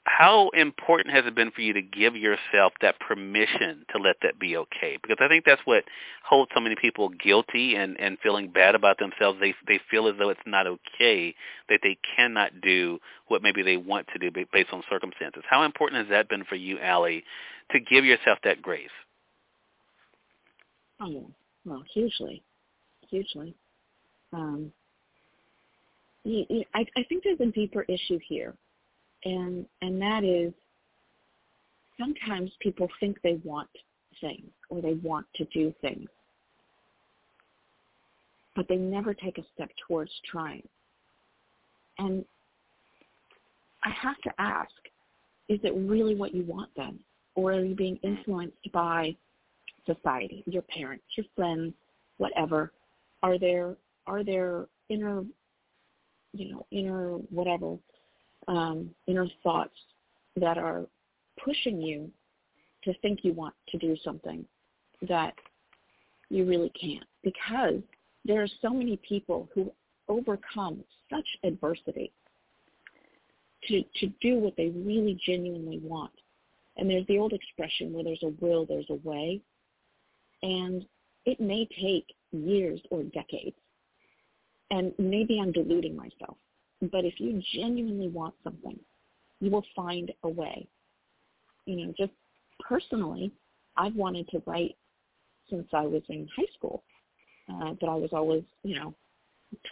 How 0.06 0.50
important 0.50 1.14
has 1.14 1.26
it 1.26 1.36
been 1.36 1.52
for 1.52 1.62
you 1.62 1.74
to 1.74 1.82
give 1.82 2.16
yourself 2.16 2.74
that 2.82 3.00
permission 3.00 3.86
to 3.92 4.02
let 4.02 4.16
that 4.24 4.40
be 4.40 4.58
okay? 4.58 4.98
Because 5.02 5.18
I 5.20 5.28
think 5.28 5.46
that's 5.46 5.62
what 5.66 5.84
holds 6.24 6.50
so 6.54 6.62
many 6.62 6.76
people 6.82 7.10
guilty 7.10 7.76
and, 7.76 8.00
and 8.00 8.18
feeling 8.24 8.50
bad 8.50 8.76
about 8.76 8.98
themselves. 8.98 9.40
They 9.40 9.54
they 9.68 9.80
feel 9.92 10.08
as 10.08 10.16
though 10.18 10.30
it's 10.30 10.40
not 10.48 10.66
okay 10.68 11.36
that 11.68 11.82
they 11.84 11.98
cannot 12.16 12.62
do 12.62 12.98
what 13.28 13.44
maybe 13.44 13.62
they 13.62 13.78
want 13.78 14.08
to 14.14 14.20
do 14.20 14.32
based 14.52 14.72
on 14.72 14.84
circumstances. 14.90 15.44
How 15.48 15.64
important 15.64 16.02
has 16.02 16.10
that 16.10 16.30
been 16.30 16.46
for 16.46 16.56
you, 16.56 16.80
Ally, 16.80 17.20
to 17.72 17.80
give 17.80 18.04
yourself 18.04 18.40
that 18.46 18.62
grace? 18.62 18.90
Oh, 21.02 21.30
well, 21.66 21.84
hugely, 21.94 22.42
hugely. 23.10 23.56
Um, 24.34 24.72
you, 26.24 26.46
you, 26.50 26.64
I, 26.74 26.86
I 26.96 27.04
think 27.04 27.24
there's 27.24 27.40
a 27.40 27.52
deeper 27.52 27.84
issue 27.84 28.20
here, 28.28 28.54
and 29.26 29.66
and 29.82 30.02
that 30.02 30.24
is 30.24 30.54
sometimes 32.00 32.52
people 32.60 32.88
think 33.00 33.22
they 33.22 33.40
want 33.44 33.70
things 34.22 34.50
or 34.70 34.82
they 34.82 34.94
want 35.04 35.26
to 35.36 35.46
do 35.46 35.74
things, 35.82 36.10
but 38.56 38.68
they 38.68 38.76
never 38.76 39.14
take 39.14 39.38
a 39.38 39.44
step 39.54 39.70
towards 39.88 40.12
trying. 40.30 40.68
And 41.98 42.24
I 43.84 43.90
have 43.90 44.20
to 44.22 44.32
ask, 44.40 44.72
is 45.48 45.60
it 45.64 45.74
really 45.76 46.16
what 46.16 46.34
you 46.34 46.44
want 46.44 46.70
then? 46.76 47.00
Or 47.36 47.54
are 47.54 47.64
you 47.64 47.76
being 47.76 48.00
influenced 48.04 48.72
by 48.74 49.16
society, 49.86 50.44
your 50.46 50.62
parents, 50.64 51.04
your 51.16 51.26
friends, 51.36 51.74
whatever? 52.18 52.72
Are 53.24 53.38
there 53.38 53.76
are 54.10 54.24
there 54.24 54.66
inner, 54.90 55.24
you 56.34 56.52
know, 56.52 56.66
inner 56.72 57.12
whatever, 57.30 57.78
um, 58.48 58.90
inner 59.08 59.28
thoughts 59.44 59.76
that 60.36 60.58
are 60.58 60.86
pushing 61.44 61.80
you 61.80 62.10
to 62.84 62.94
think 63.02 63.20
you 63.24 63.34
want 63.34 63.54
to 63.70 63.78
do 63.78 63.96
something 64.04 64.44
that 65.08 65.34
you 66.30 66.46
really 66.46 66.72
can't 66.80 67.06
because 67.24 67.82
there 68.26 68.42
are 68.42 68.48
so 68.62 68.70
many 68.72 68.98
people 69.08 69.48
who 69.54 69.72
overcome 70.08 70.84
such 71.10 71.28
adversity 71.44 72.12
to, 73.68 73.84
to 74.00 74.08
do 74.22 74.40
what 74.40 74.56
they 74.58 74.70
really 74.70 75.20
genuinely 75.26 75.80
want. 75.84 76.12
And 76.78 76.90
there's 76.90 77.06
the 77.08 77.20
old 77.20 77.34
expression 77.34 77.94
where 77.94 78.04
there's 78.04 78.24
a 78.24 78.34
will, 78.44 78.66
there's 78.66 78.90
a 78.90 79.08
way. 79.08 79.42
And 80.42 80.86
it 81.26 81.40
may 81.40 81.68
take 81.80 82.06
years 82.32 82.80
or 82.90 83.04
decades 83.04 83.58
and 84.72 84.94
maybe 84.98 85.40
I'm 85.42 85.52
deluding 85.52 85.96
myself, 85.96 86.38
but 86.82 87.06
if 87.06 87.20
you 87.20 87.42
genuinely 87.56 88.10
want 88.10 88.36
something, 88.44 88.80
you 89.40 89.52
will 89.52 89.66
find 89.76 90.12
a 90.24 90.30
way. 90.30 90.68
You 91.66 91.86
know, 91.88 91.94
just 91.98 92.14
personally, 92.68 93.32
I've 93.78 93.96
wanted 93.96 94.28
to 94.30 94.42
write 94.46 94.76
since 95.50 95.68
I 95.74 95.86
was 95.86 96.04
in 96.10 96.28
high 96.36 96.52
school, 96.56 96.84
uh, 97.50 97.74
but 97.80 97.88
I 97.88 97.96
was 97.96 98.10
always, 98.12 98.44
you 98.64 98.76
know, 98.76 98.94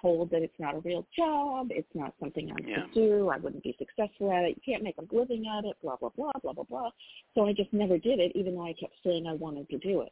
told 0.01 0.31
that 0.31 0.41
it's 0.41 0.59
not 0.59 0.75
a 0.75 0.79
real 0.79 1.05
job, 1.15 1.67
it's 1.69 1.87
not 1.93 2.13
something 2.19 2.51
I 2.51 2.67
yeah. 2.67 2.81
could 2.81 2.93
do, 2.93 3.29
I 3.29 3.37
wouldn't 3.37 3.63
be 3.63 3.75
successful 3.77 4.31
at 4.31 4.43
it, 4.45 4.57
you 4.57 4.73
can't 4.73 4.83
make 4.83 4.97
a 4.97 5.15
living 5.15 5.45
at 5.47 5.65
it, 5.65 5.75
blah 5.83 5.95
blah 5.97 6.09
blah 6.17 6.31
blah 6.41 6.53
blah 6.53 6.63
blah. 6.63 6.89
So 7.35 7.45
I 7.47 7.53
just 7.53 7.71
never 7.73 7.97
did 7.97 8.19
it, 8.19 8.31
even 8.35 8.55
though 8.55 8.65
I 8.65 8.73
kept 8.73 8.95
saying 9.03 9.27
I 9.27 9.33
wanted 9.33 9.69
to 9.69 9.77
do 9.77 10.01
it. 10.01 10.11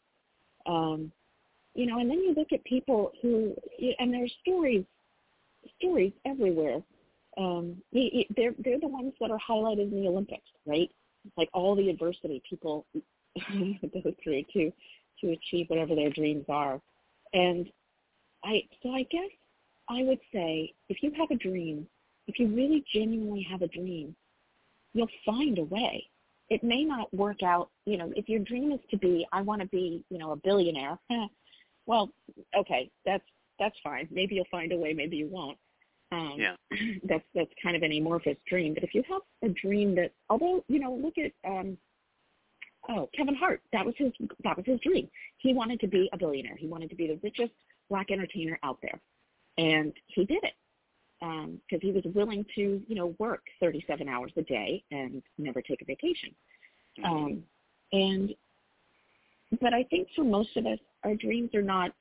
Um, 0.68 1.12
you 1.76 1.86
know, 1.86 2.00
and 2.00 2.10
then 2.10 2.20
you 2.20 2.34
look 2.34 2.54
at 2.54 2.64
people 2.64 3.12
who, 3.22 3.54
and 4.00 4.14
there's 4.14 4.34
stories, 4.42 4.86
stories 5.78 6.14
everywhere. 6.26 6.82
Um, 7.38 7.82
they're 7.92 8.56
they're 8.64 8.80
the 8.80 8.88
ones 8.88 9.14
that 9.20 9.30
are 9.30 9.40
highlighted 9.48 9.92
in 9.92 10.02
the 10.02 10.08
Olympics, 10.08 10.50
right? 10.66 10.90
Like 11.38 11.50
all 11.54 11.76
the 11.76 11.90
adversity 11.90 12.42
people 12.50 12.86
go 12.94 14.14
through 14.24 14.44
to 14.54 14.72
to 15.22 15.32
achieve 15.32 15.70
whatever 15.70 15.96
their 15.96 16.10
dreams 16.10 16.46
are. 16.48 16.80
And 17.34 17.70
I 18.46 18.64
so 18.82 18.92
I 18.92 19.04
guess 19.04 19.30
I 19.90 20.04
would 20.04 20.20
say 20.34 20.74
if 20.88 21.04
you 21.04 21.12
have 21.18 21.30
a 21.30 21.36
dream, 21.36 21.88
if 22.28 22.40
you 22.40 22.48
really 22.48 22.86
genuinely 22.94 23.46
have 23.52 23.62
a 23.62 23.68
dream, 23.68 24.16
you'll 24.94 25.10
find 25.26 25.58
a 25.60 25.64
way. 25.64 26.08
It 26.50 26.64
may 26.64 26.86
not 26.86 27.14
work 27.14 27.44
out, 27.44 27.70
you 27.86 27.98
know, 27.98 28.14
if 28.16 28.30
your 28.30 28.40
dream 28.40 28.72
is 28.72 28.80
to 28.92 28.98
be 28.98 29.28
I 29.34 29.42
want 29.42 29.62
to 29.62 29.68
be, 29.68 30.06
you 30.10 30.20
know, 30.20 30.32
a 30.32 30.38
billionaire, 30.38 30.98
well, 31.86 32.10
okay, 32.58 32.90
that's 33.06 33.24
that's 33.60 33.76
fine. 33.84 34.08
Maybe 34.12 34.36
you'll 34.36 34.46
find 34.52 34.72
a 34.72 34.78
way, 34.78 34.94
maybe 34.94 35.18
you 35.18 35.28
won't. 35.28 35.58
Um, 36.12 36.36
yeah. 36.38 36.56
That's 37.04 37.24
that's 37.34 37.50
kind 37.62 37.76
of 37.76 37.82
an 37.82 37.92
amorphous 37.92 38.38
dream. 38.48 38.74
But 38.74 38.84
if 38.84 38.94
you 38.94 39.04
have 39.10 39.22
a 39.44 39.54
dream 39.54 39.96
that, 39.96 40.12
although 40.30 40.64
you 40.68 40.80
know, 40.80 40.94
look 40.94 41.16
at 41.18 41.32
um, 41.50 41.78
oh 42.90 43.10
Kevin 43.18 43.36
Hart, 43.36 43.62
that 43.74 43.86
was 43.86 43.96
his 43.98 44.12
that 44.44 44.56
was 44.56 44.66
his 44.66 44.80
dream. 44.82 45.10
He 45.38 45.54
wanted 45.54 45.80
to 45.82 45.88
be 45.88 46.10
a 46.14 46.18
billionaire. 46.18 46.56
He 46.56 46.68
wanted 46.68 46.90
to 46.92 46.96
be 46.96 47.08
the 47.08 47.20
richest 47.24 47.54
black 47.90 48.12
entertainer 48.12 48.60
out 48.64 48.78
there, 48.82 49.00
and 49.58 49.94
he 50.08 50.26
did 50.26 50.44
it 50.44 50.54
because 51.20 51.44
um, 51.46 51.82
he 51.82 51.92
was 51.92 52.04
willing 52.14 52.46
to 52.56 52.82
you 52.88 52.96
know 52.96 53.16
work 53.20 53.42
37 53.60 54.08
hours 54.08 54.32
a 54.38 54.44
day 54.44 54.84
and 54.92 55.24
never 55.38 55.62
take 55.62 55.82
a 55.82 55.86
vacation. 55.86 56.36
Mm-hmm. 57.00 57.16
Um, 57.16 57.44
and 57.92 58.36
but 59.62 59.74
I 59.74 59.84
think 59.84 60.08
for 60.16 60.24
most 60.24 60.56
of 60.56 60.66
us, 60.66 60.80
our 61.06 61.16
dreams 61.16 61.54
are 61.54 61.62
not, 61.62 61.92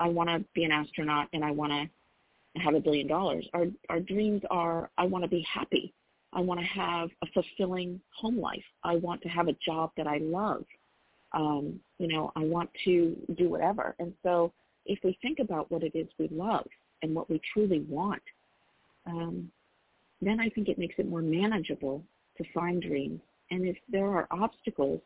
I 0.00 0.08
want 0.08 0.30
to 0.30 0.44
be 0.54 0.64
an 0.64 0.72
astronaut 0.72 1.28
and 1.32 1.44
I 1.44 1.50
want 1.50 1.72
to 1.72 2.60
have 2.60 2.74
a 2.74 2.80
billion 2.80 3.06
dollars. 3.06 3.46
Our 3.54 3.66
our 3.88 4.00
dreams 4.00 4.42
are, 4.50 4.90
I 4.98 5.04
want 5.04 5.22
to 5.24 5.30
be 5.30 5.46
happy. 5.52 5.92
I 6.32 6.40
want 6.40 6.60
to 6.60 6.66
have 6.66 7.10
a 7.22 7.26
fulfilling 7.34 8.00
home 8.16 8.38
life. 8.38 8.64
I 8.82 8.96
want 8.96 9.20
to 9.22 9.28
have 9.28 9.48
a 9.48 9.56
job 9.64 9.90
that 9.96 10.06
I 10.06 10.18
love. 10.18 10.64
Um, 11.32 11.80
you 11.98 12.08
know, 12.08 12.32
I 12.34 12.44
want 12.44 12.70
to 12.84 13.16
do 13.36 13.48
whatever. 13.48 13.94
And 13.98 14.12
so 14.22 14.52
if 14.86 14.98
we 15.04 15.16
think 15.22 15.38
about 15.38 15.70
what 15.70 15.82
it 15.82 15.94
is 15.94 16.08
we 16.18 16.28
love 16.28 16.66
and 17.02 17.14
what 17.14 17.28
we 17.30 17.40
truly 17.52 17.84
want, 17.88 18.22
um, 19.06 19.50
then 20.20 20.40
I 20.40 20.48
think 20.50 20.68
it 20.68 20.78
makes 20.78 20.94
it 20.98 21.08
more 21.08 21.22
manageable 21.22 22.02
to 22.38 22.44
find 22.52 22.82
dreams. 22.82 23.20
And 23.50 23.66
if 23.66 23.76
there 23.88 24.06
are 24.06 24.26
obstacles 24.30 25.00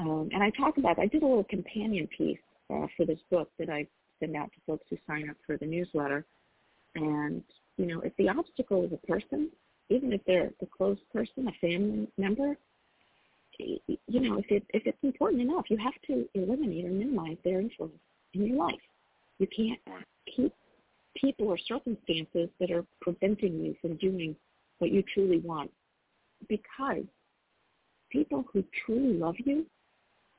um, 0.00 0.30
and 0.32 0.42
I 0.42 0.50
talk 0.50 0.78
about, 0.78 0.98
I 0.98 1.06
did 1.06 1.22
a 1.22 1.26
little 1.26 1.44
companion 1.44 2.08
piece 2.16 2.38
uh, 2.72 2.86
for 2.96 3.04
this 3.04 3.18
book 3.30 3.50
that 3.58 3.68
I 3.68 3.86
send 4.18 4.34
out 4.36 4.50
to 4.52 4.58
folks 4.66 4.84
who 4.88 4.96
sign 5.06 5.28
up 5.28 5.36
for 5.46 5.56
the 5.56 5.66
newsletter. 5.66 6.24
And, 6.94 7.42
you 7.76 7.86
know, 7.86 8.00
if 8.00 8.16
the 8.16 8.28
obstacle 8.28 8.84
is 8.84 8.92
a 8.92 9.06
person, 9.06 9.50
even 9.90 10.12
if 10.12 10.20
they're 10.26 10.50
a 10.62 10.66
close 10.66 10.98
person, 11.12 11.48
a 11.48 11.66
family 11.66 12.08
member, 12.16 12.56
you 13.58 14.20
know, 14.20 14.38
if 14.38 14.50
it 14.50 14.64
if 14.70 14.86
it's 14.86 14.96
important 15.02 15.42
enough, 15.42 15.66
you 15.68 15.76
have 15.76 15.92
to 16.06 16.26
eliminate 16.34 16.86
or 16.86 16.90
minimize 16.90 17.36
their 17.44 17.60
influence 17.60 17.92
in 18.32 18.46
your 18.46 18.56
life. 18.56 18.80
You 19.38 19.46
can't 19.54 19.80
keep 20.34 20.54
people 21.14 21.48
or 21.48 21.58
circumstances 21.58 22.48
that 22.58 22.70
are 22.70 22.86
preventing 23.02 23.60
you 23.62 23.74
from 23.82 23.96
doing 23.96 24.34
what 24.78 24.92
you 24.92 25.02
truly 25.12 25.40
want 25.40 25.70
because 26.48 27.04
people 28.10 28.44
who 28.50 28.64
truly 28.86 29.12
love 29.12 29.34
you 29.38 29.66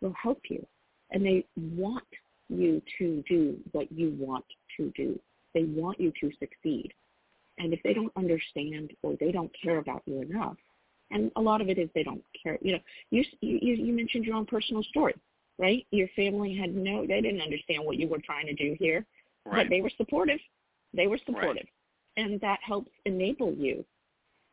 will 0.02 0.16
help 0.22 0.42
you. 0.50 0.66
And 1.12 1.26
they 1.26 1.46
want 1.56 2.04
you 2.50 2.82
to 2.98 3.24
do 3.28 3.58
what 3.72 3.92
you 3.92 4.16
want 4.18 4.46
to 4.78 4.92
do. 4.96 5.20
They 5.54 5.64
want 5.64 6.00
you 6.00 6.12
to 6.22 6.32
succeed. 6.40 6.94
And 7.58 7.74
if 7.74 7.82
they 7.84 7.94
don't 7.94 8.12
understand 8.16 8.92
or 9.04 9.16
they 9.20 9.32
don't 9.32 9.52
care 9.62 9.78
about 9.78 10.04
you 10.06 10.22
enough, 10.22 10.56
and 11.12 11.32
a 11.36 11.42
lot 11.42 11.62
of 11.62 11.70
it 11.70 11.78
is 11.78 11.90
they 11.94 12.04
don't 12.04 12.24
care. 12.42 12.58
You 12.62 12.74
know, 12.74 12.80
you 13.10 13.24
you 13.42 13.74
you 13.76 13.94
mentioned 13.94 14.26
your 14.26 14.36
own 14.36 14.46
personal 14.46 14.84
story, 14.84 15.14
right? 15.60 15.86
Your 15.92 16.08
family 16.16 16.56
had 16.56 16.74
no, 16.74 17.06
they 17.06 17.22
didn't 17.22 17.42
understand 17.42 17.84
what 17.84 17.98
you 17.98 18.08
were 18.08 18.20
trying 18.20 18.48
to 18.48 18.54
do 18.54 18.76
here, 18.80 19.06
right. 19.46 19.64
but 19.64 19.70
they 19.70 19.82
were 19.82 19.92
supportive. 19.98 20.40
They 20.94 21.08
were 21.08 21.20
supportive, 21.26 21.68
right. 22.18 22.26
and 22.26 22.40
that 22.42 22.60
helps 22.66 22.92
enable 23.06 23.54
you. 23.54 23.86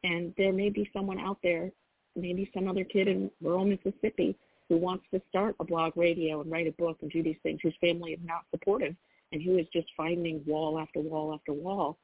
And 0.05 0.35
there 0.37 0.53
may 0.53 0.69
be 0.69 0.91
someone 0.93 1.19
out 1.19 1.39
there, 1.43 1.71
maybe 2.15 2.51
some 2.55 2.69
other 2.69 2.85
kid 2.85 3.09
in 3.09 3.31
rural 3.41 3.65
Mississippi 3.65 4.37
who 4.69 4.77
wants 4.77 5.05
to 5.13 5.21
start 5.29 5.57
a 5.61 5.65
blog 5.65 5.97
radio 5.97 6.41
and 6.41 6.51
write 6.51 6.67
a 6.67 6.73
book 6.73 6.99
and 7.03 7.11
do 7.11 7.23
these 7.23 7.37
things, 7.43 7.61
whose 7.63 7.75
family 7.81 8.13
is 8.13 8.21
not 8.25 8.43
supportive, 8.51 8.95
and 9.33 9.43
who 9.43 9.59
is 9.59 9.67
just 9.73 9.89
finding 9.97 10.43
wall 10.47 10.79
after 10.79 11.01
wall 11.01 11.35
after 11.35 11.53
wall. 11.53 11.97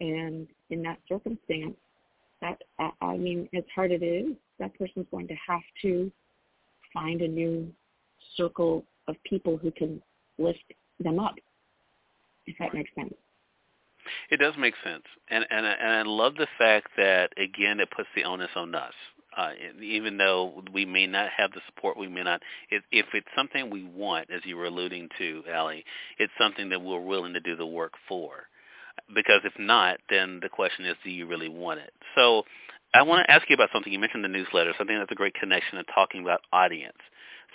And 0.00 0.46
in 0.70 0.82
that 0.82 0.98
circumstance, 1.08 1.76
that 2.40 2.62
I 3.00 3.16
mean, 3.16 3.48
as 3.54 3.64
hard 3.74 3.90
it 3.90 4.02
is, 4.02 4.36
that 4.58 4.78
person's 4.78 5.06
going 5.10 5.28
to 5.28 5.34
have 5.46 5.62
to 5.82 6.10
find 6.92 7.20
a 7.20 7.28
new 7.28 7.72
circle 8.36 8.84
of 9.08 9.16
people 9.24 9.56
who 9.56 9.70
can 9.70 10.00
lift 10.38 10.72
them 11.00 11.18
up. 11.18 11.34
If 12.46 12.56
that 12.58 12.72
makes 12.74 12.90
sense. 12.94 13.14
It 14.30 14.38
does 14.38 14.54
make 14.58 14.74
sense, 14.82 15.02
and 15.28 15.44
and 15.50 15.66
and 15.66 15.90
I 15.90 16.02
love 16.02 16.36
the 16.36 16.46
fact 16.56 16.88
that 16.96 17.30
again 17.36 17.78
it 17.80 17.90
puts 17.90 18.08
the 18.14 18.24
onus 18.24 18.48
on 18.56 18.74
us. 18.74 18.94
Uh, 19.38 19.52
even 19.80 20.18
though 20.18 20.64
we 20.74 20.84
may 20.84 21.06
not 21.06 21.28
have 21.36 21.52
the 21.52 21.60
support, 21.66 21.96
we 21.96 22.08
may 22.08 22.24
not. 22.24 22.42
If, 22.70 22.82
if 22.90 23.06
it's 23.14 23.28
something 23.36 23.70
we 23.70 23.84
want, 23.84 24.30
as 24.34 24.40
you 24.44 24.56
were 24.56 24.64
alluding 24.64 25.10
to, 25.18 25.44
Ally, 25.50 25.82
it's 26.18 26.32
something 26.40 26.68
that 26.70 26.82
we're 26.82 27.00
willing 27.00 27.34
to 27.34 27.40
do 27.40 27.54
the 27.54 27.66
work 27.66 27.92
for 28.08 28.48
because 29.14 29.40
if 29.44 29.52
not, 29.58 29.98
then 30.10 30.40
the 30.42 30.48
question 30.48 30.84
is, 30.84 30.96
do 31.04 31.10
you 31.10 31.26
really 31.26 31.48
want 31.48 31.80
it? 31.80 31.92
So 32.14 32.44
I 32.94 33.02
want 33.02 33.26
to 33.26 33.30
ask 33.30 33.48
you 33.48 33.54
about 33.54 33.70
something. 33.72 33.92
You 33.92 33.98
mentioned 33.98 34.24
the 34.24 34.28
newsletter, 34.28 34.72
so 34.76 34.84
I 34.84 34.86
think 34.86 34.98
that's 34.98 35.12
a 35.12 35.16
great 35.16 35.34
connection 35.34 35.78
in 35.78 35.84
talking 35.86 36.22
about 36.22 36.40
audience. 36.52 36.98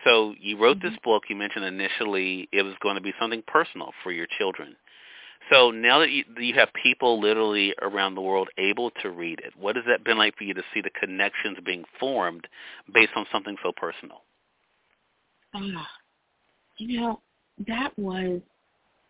So 0.04 0.34
you 0.40 0.58
wrote 0.58 0.80
mm-hmm. 0.80 0.90
this 0.90 0.98
book. 1.04 1.24
You 1.30 1.36
mentioned 1.36 1.66
initially 1.66 2.50
it 2.52 2.64
was 2.64 2.74
going 2.82 2.96
to 2.96 3.02
be 3.02 3.14
something 3.20 3.44
personal 3.48 3.92
for 4.04 4.12
your 4.12 4.28
children. 4.38 4.76
So 5.52 5.72
now 5.72 6.00
that 6.00 6.10
you, 6.10 6.24
you 6.38 6.54
have 6.56 6.70
people 6.82 7.20
literally 7.20 7.74
around 7.82 8.16
the 8.16 8.22
world 8.22 8.50
able 8.58 8.92
to 9.02 9.10
read 9.10 9.40
it, 9.40 9.54
what 9.58 9.76
has 9.76 9.86
that 9.88 10.04
been 10.04 10.18
like 10.18 10.38
for 10.38 10.44
you 10.44 10.54
to 10.54 10.64
see 10.74 10.82
the 10.82 10.90
connections 10.92 11.58
being 11.66 11.84
formed 12.00 12.48
based 12.94 13.12
on 13.16 13.26
something 13.32 13.56
so 13.64 13.72
personal? 13.76 14.22
Uh, 15.54 15.84
you 16.78 17.00
know, 17.00 17.22
that 17.68 17.92
was, 17.98 18.42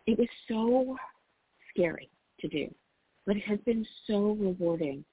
it 0.08 0.18
was 0.18 0.28
so 0.48 0.98
scary 1.70 2.10
to 2.40 2.48
do, 2.48 2.74
but 3.26 3.38
it 3.38 3.44
has 3.44 3.60
been 3.66 3.86
so 4.08 4.36
rewarding. 4.40 5.06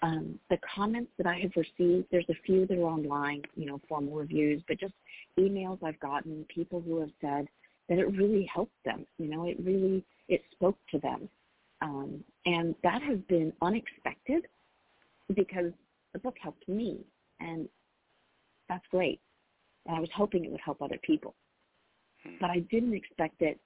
Um, 0.00 0.38
the 0.48 0.58
comments 0.74 1.10
that 1.18 1.26
I 1.26 1.40
have 1.40 1.50
received, 1.56 2.06
there's 2.12 2.28
a 2.30 2.34
few 2.46 2.66
that 2.66 2.78
are 2.78 2.82
online, 2.82 3.42
you 3.56 3.66
know, 3.66 3.80
formal 3.88 4.14
reviews, 4.14 4.62
but 4.68 4.78
just 4.78 4.94
emails 5.38 5.82
I've 5.82 5.98
gotten, 5.98 6.46
people 6.54 6.80
who 6.80 7.00
have 7.00 7.10
said 7.20 7.48
that 7.88 7.98
it 7.98 8.16
really 8.16 8.48
helped 8.52 8.76
them. 8.84 9.06
You 9.18 9.28
know, 9.28 9.46
it 9.46 9.56
really 9.62 10.04
it 10.28 10.42
spoke 10.52 10.78
to 10.90 10.98
them, 10.98 11.28
um, 11.80 12.22
and 12.46 12.74
that 12.82 13.02
has 13.02 13.18
been 13.28 13.52
unexpected 13.62 14.46
because 15.34 15.72
the 16.12 16.18
book 16.18 16.36
helped 16.40 16.68
me, 16.68 16.98
and 17.40 17.68
that's 18.68 18.84
great. 18.90 19.20
And 19.86 19.96
I 19.96 20.00
was 20.00 20.10
hoping 20.14 20.44
it 20.44 20.50
would 20.50 20.60
help 20.64 20.82
other 20.82 20.98
people, 21.02 21.34
hmm. 22.24 22.34
but 22.40 22.50
I 22.50 22.60
didn't 22.70 22.94
expect 22.94 23.40
it 23.42 23.58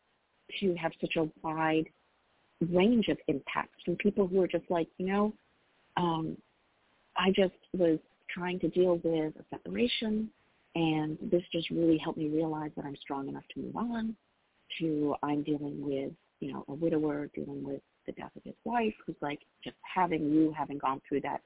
to 0.60 0.74
have 0.74 0.92
such 1.00 1.16
a 1.16 1.28
wide 1.42 1.88
range 2.70 3.08
of 3.08 3.18
impacts 3.28 3.82
from 3.84 3.96
people 3.96 4.26
who 4.26 4.40
are 4.40 4.48
just 4.48 4.64
like, 4.70 4.88
you 4.98 5.06
know, 5.06 5.32
um, 5.96 6.36
I 7.16 7.30
just 7.30 7.54
was 7.76 7.98
trying 8.30 8.58
to 8.60 8.68
deal 8.68 9.00
with 9.02 9.34
a 9.36 9.44
separation, 9.50 10.30
and 10.74 11.18
this 11.20 11.42
just 11.52 11.70
really 11.70 11.98
helped 11.98 12.18
me 12.18 12.28
realize 12.28 12.70
that 12.76 12.84
I'm 12.84 12.96
strong 12.96 13.28
enough 13.28 13.44
to 13.54 13.60
move 13.60 13.76
on. 13.76 14.16
To 14.80 15.14
I'm 15.22 15.42
dealing 15.42 15.82
with, 15.82 16.12
you 16.40 16.52
know, 16.52 16.64
a 16.68 16.72
widower 16.72 17.28
dealing 17.34 17.62
with 17.62 17.82
the 18.06 18.12
death 18.12 18.30
of 18.36 18.42
his 18.44 18.54
wife, 18.64 18.94
who's 19.04 19.16
like 19.20 19.40
just 19.62 19.76
having 19.82 20.32
you 20.32 20.54
having 20.56 20.78
gone 20.78 21.00
through 21.08 21.20
that 21.22 21.42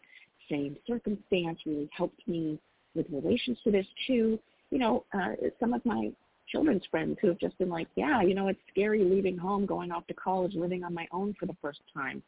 same 0.49 0.77
circumstance 0.87 1.59
really 1.67 1.89
helped 1.93 2.27
me 2.29 2.59
with 2.95 3.07
relations 3.11 3.59
to 3.65 3.71
this 3.71 3.87
too. 4.07 4.39
You 4.71 4.79
know, 4.79 5.05
uh, 5.13 5.33
some 5.59 5.75
of 5.75 5.85
my 5.85 6.13
children's 6.49 6.85
friends 6.91 7.19
who 7.21 7.29
have 7.29 7.39
just 7.39 7.59
been 7.59 7.69
like, 7.69 7.89
yeah, 7.97 8.23
you 8.23 8.35
know, 8.35 8.49
it's 8.49 8.61
scary 8.71 9.03
leaving 9.03 9.37
home, 9.37 9.67
going 9.67 9.91
off 9.91 10.07
to 10.07 10.15
college, 10.15 10.55
living 10.55 10.85
on 10.85 10.95
my 10.95 11.07
own 11.13 11.35
for 11.39 11.47
the 11.47 11.57
first 11.61 11.81
time. 11.93 12.23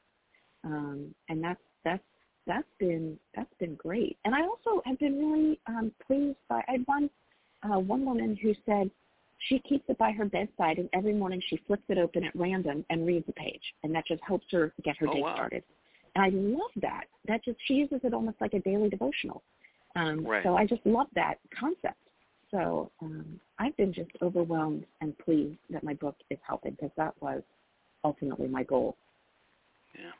Um, 0.64 1.14
and 1.28 1.42
that's 1.42 1.60
that's 1.84 2.02
that's 2.48 2.66
been 2.80 3.16
that's 3.36 3.52
been 3.60 3.76
great. 3.76 4.16
And 4.24 4.34
I 4.34 4.42
also 4.42 4.82
have 4.84 4.98
been 4.98 5.18
really 5.18 5.60
um, 5.68 5.92
pleased 6.04 6.38
by 6.48 6.64
I 6.66 6.72
had 6.72 6.86
one 6.86 7.08
uh, 7.62 7.78
one 7.78 8.04
woman 8.04 8.36
who 8.42 8.54
said 8.66 8.90
she 9.48 9.60
keeps 9.60 9.84
it 9.88 9.98
by 9.98 10.10
her 10.10 10.24
bedside, 10.24 10.78
and 10.78 10.88
every 10.92 11.14
morning 11.14 11.40
she 11.48 11.60
flips 11.66 11.84
it 11.88 11.98
open 11.98 12.24
at 12.24 12.34
random 12.34 12.84
and 12.90 13.06
reads 13.06 13.28
a 13.28 13.32
page, 13.32 13.62
and 13.84 13.94
that 13.94 14.06
just 14.06 14.22
helps 14.26 14.46
her 14.50 14.72
get 14.82 14.96
her 14.96 15.06
oh, 15.08 15.12
day 15.12 15.20
wow. 15.20 15.34
started. 15.34 15.62
And 16.16 16.24
I 16.24 16.30
love 16.30 16.70
that. 16.82 17.04
That 17.28 17.44
just 17.44 17.58
she 17.66 17.74
uses 17.74 18.00
it 18.02 18.14
almost 18.14 18.40
like 18.40 18.54
a 18.54 18.60
daily 18.60 18.88
devotional. 18.88 19.42
Um, 19.94 20.26
right. 20.26 20.42
So 20.42 20.56
I 20.56 20.66
just 20.66 20.84
love 20.84 21.06
that 21.14 21.34
concept. 21.58 21.98
So 22.50 22.90
um, 23.02 23.38
I've 23.58 23.76
been 23.76 23.92
just 23.92 24.10
overwhelmed 24.22 24.86
and 25.00 25.16
pleased 25.18 25.58
that 25.70 25.84
my 25.84 25.94
book 25.94 26.16
is 26.30 26.38
helping 26.46 26.72
because 26.72 26.90
that 26.96 27.14
was 27.20 27.42
ultimately 28.04 28.48
my 28.48 28.62
goal. 28.62 28.96
Yeah. 29.94 30.10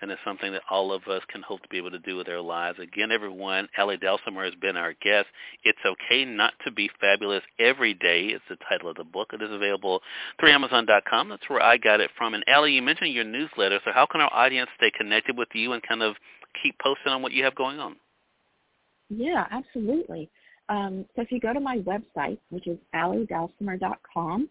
And 0.00 0.10
it's 0.10 0.20
something 0.24 0.52
that 0.52 0.62
all 0.70 0.92
of 0.92 1.06
us 1.08 1.22
can 1.28 1.42
hope 1.42 1.62
to 1.62 1.68
be 1.68 1.78
able 1.78 1.90
to 1.90 1.98
do 1.98 2.16
with 2.16 2.28
our 2.28 2.40
lives. 2.40 2.78
Again, 2.78 3.10
everyone, 3.10 3.68
Ally 3.76 3.96
Dalsimer 3.96 4.44
has 4.44 4.54
been 4.54 4.76
our 4.76 4.92
guest. 4.94 5.26
It's 5.64 5.78
okay 5.84 6.24
not 6.24 6.52
to 6.64 6.70
be 6.70 6.88
fabulous 7.00 7.42
every 7.58 7.94
day 7.94 8.26
is 8.26 8.40
the 8.48 8.56
title 8.68 8.90
of 8.90 8.96
the 8.96 9.04
book. 9.04 9.30
It 9.32 9.42
is 9.42 9.50
available 9.50 10.00
through 10.38 10.50
Amazon.com. 10.50 11.28
That's 11.28 11.48
where 11.48 11.62
I 11.62 11.76
got 11.76 12.00
it 12.00 12.10
from. 12.16 12.34
And 12.34 12.44
Ally, 12.46 12.68
you 12.68 12.82
mentioned 12.82 13.12
your 13.12 13.24
newsletter. 13.24 13.80
So 13.84 13.90
how 13.92 14.06
can 14.06 14.20
our 14.20 14.32
audience 14.32 14.70
stay 14.76 14.92
connected 14.96 15.36
with 15.36 15.48
you 15.52 15.72
and 15.72 15.82
kind 15.82 16.02
of 16.02 16.14
keep 16.62 16.78
posting 16.78 17.12
on 17.12 17.22
what 17.22 17.32
you 17.32 17.44
have 17.44 17.54
going 17.54 17.80
on? 17.80 17.96
Yeah, 19.10 19.46
absolutely. 19.50 20.30
Um, 20.68 21.06
so 21.16 21.22
if 21.22 21.32
you 21.32 21.40
go 21.40 21.52
to 21.52 21.60
my 21.60 21.78
website, 21.78 22.38
which 22.50 22.66
is 22.66 22.78
allydalsimer.com, 22.94 24.48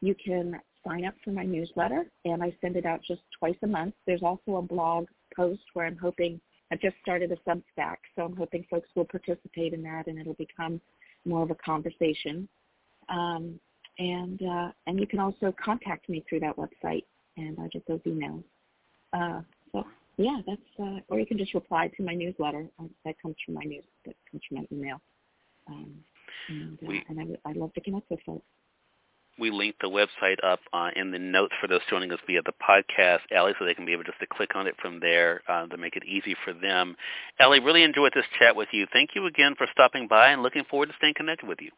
you 0.00 0.14
can 0.24 0.60
sign 0.86 1.04
up 1.04 1.14
for 1.24 1.30
my 1.30 1.44
newsletter, 1.44 2.06
and 2.24 2.42
I 2.42 2.54
send 2.60 2.76
it 2.76 2.86
out 2.86 3.00
just 3.06 3.22
twice 3.38 3.56
a 3.62 3.66
month. 3.66 3.94
There's 4.06 4.22
also 4.22 4.56
a 4.56 4.62
blog 4.62 5.06
post 5.34 5.62
where 5.74 5.86
I'm 5.86 5.96
hoping 5.96 6.40
I've 6.70 6.80
just 6.80 6.96
started 7.02 7.32
a 7.32 7.36
Substack, 7.48 7.96
so 8.14 8.22
I'm 8.22 8.36
hoping 8.36 8.64
folks 8.70 8.88
will 8.94 9.04
participate 9.04 9.72
in 9.72 9.82
that, 9.82 10.06
and 10.06 10.18
it'll 10.18 10.34
become 10.34 10.80
more 11.24 11.42
of 11.42 11.50
a 11.50 11.54
conversation. 11.56 12.48
Um, 13.08 13.60
and 13.98 14.40
uh, 14.42 14.70
and 14.86 15.00
you 15.00 15.06
can 15.06 15.20
also 15.20 15.54
contact 15.62 16.08
me 16.08 16.24
through 16.28 16.40
that 16.40 16.56
website, 16.56 17.04
and 17.36 17.56
I 17.60 17.68
get 17.68 17.86
those 17.86 18.00
emails. 18.00 18.44
Uh, 19.12 19.40
so 19.72 19.84
yeah, 20.18 20.40
that's 20.46 20.60
uh, 20.80 21.00
or 21.08 21.18
you 21.18 21.26
can 21.26 21.38
just 21.38 21.54
reply 21.54 21.90
to 21.96 22.02
my 22.02 22.14
newsletter 22.14 22.66
that 23.04 23.14
comes 23.20 23.36
from 23.44 23.54
my 23.54 23.62
news 23.62 23.84
that 24.04 24.14
comes 24.30 24.42
from 24.48 24.58
my 24.58 24.66
email. 24.72 25.00
Um, 25.68 25.94
and, 26.48 26.78
uh, 26.82 26.86
we, 26.86 27.04
and 27.08 27.20
I, 27.20 27.50
I'd 27.50 27.56
love 27.56 27.72
to 27.74 27.80
connect 27.80 28.10
with 28.10 28.20
folks. 28.26 28.44
We 29.38 29.50
linked 29.50 29.80
the 29.80 29.88
website 29.88 30.42
up 30.42 30.60
uh, 30.72 30.90
in 30.96 31.10
the 31.10 31.18
notes 31.18 31.52
for 31.60 31.66
those 31.66 31.80
joining 31.90 32.10
us 32.12 32.18
via 32.26 32.40
the 32.42 32.52
podcast, 32.52 33.20
Ally, 33.30 33.52
so 33.58 33.64
they 33.64 33.74
can 33.74 33.84
be 33.84 33.92
able 33.92 34.04
just 34.04 34.18
to 34.20 34.26
click 34.26 34.56
on 34.56 34.66
it 34.66 34.74
from 34.80 34.98
there 35.00 35.42
uh, 35.48 35.66
to 35.66 35.76
make 35.76 35.96
it 35.96 36.04
easy 36.04 36.34
for 36.44 36.52
them. 36.52 36.96
Ally, 37.38 37.58
really 37.58 37.82
enjoyed 37.82 38.12
this 38.14 38.24
chat 38.38 38.56
with 38.56 38.68
you. 38.72 38.86
Thank 38.92 39.10
you 39.14 39.26
again 39.26 39.54
for 39.56 39.66
stopping 39.72 40.08
by 40.08 40.28
and 40.28 40.42
looking 40.42 40.64
forward 40.70 40.88
to 40.88 40.94
staying 40.96 41.14
connected 41.16 41.48
with 41.48 41.58
you. 41.60 41.70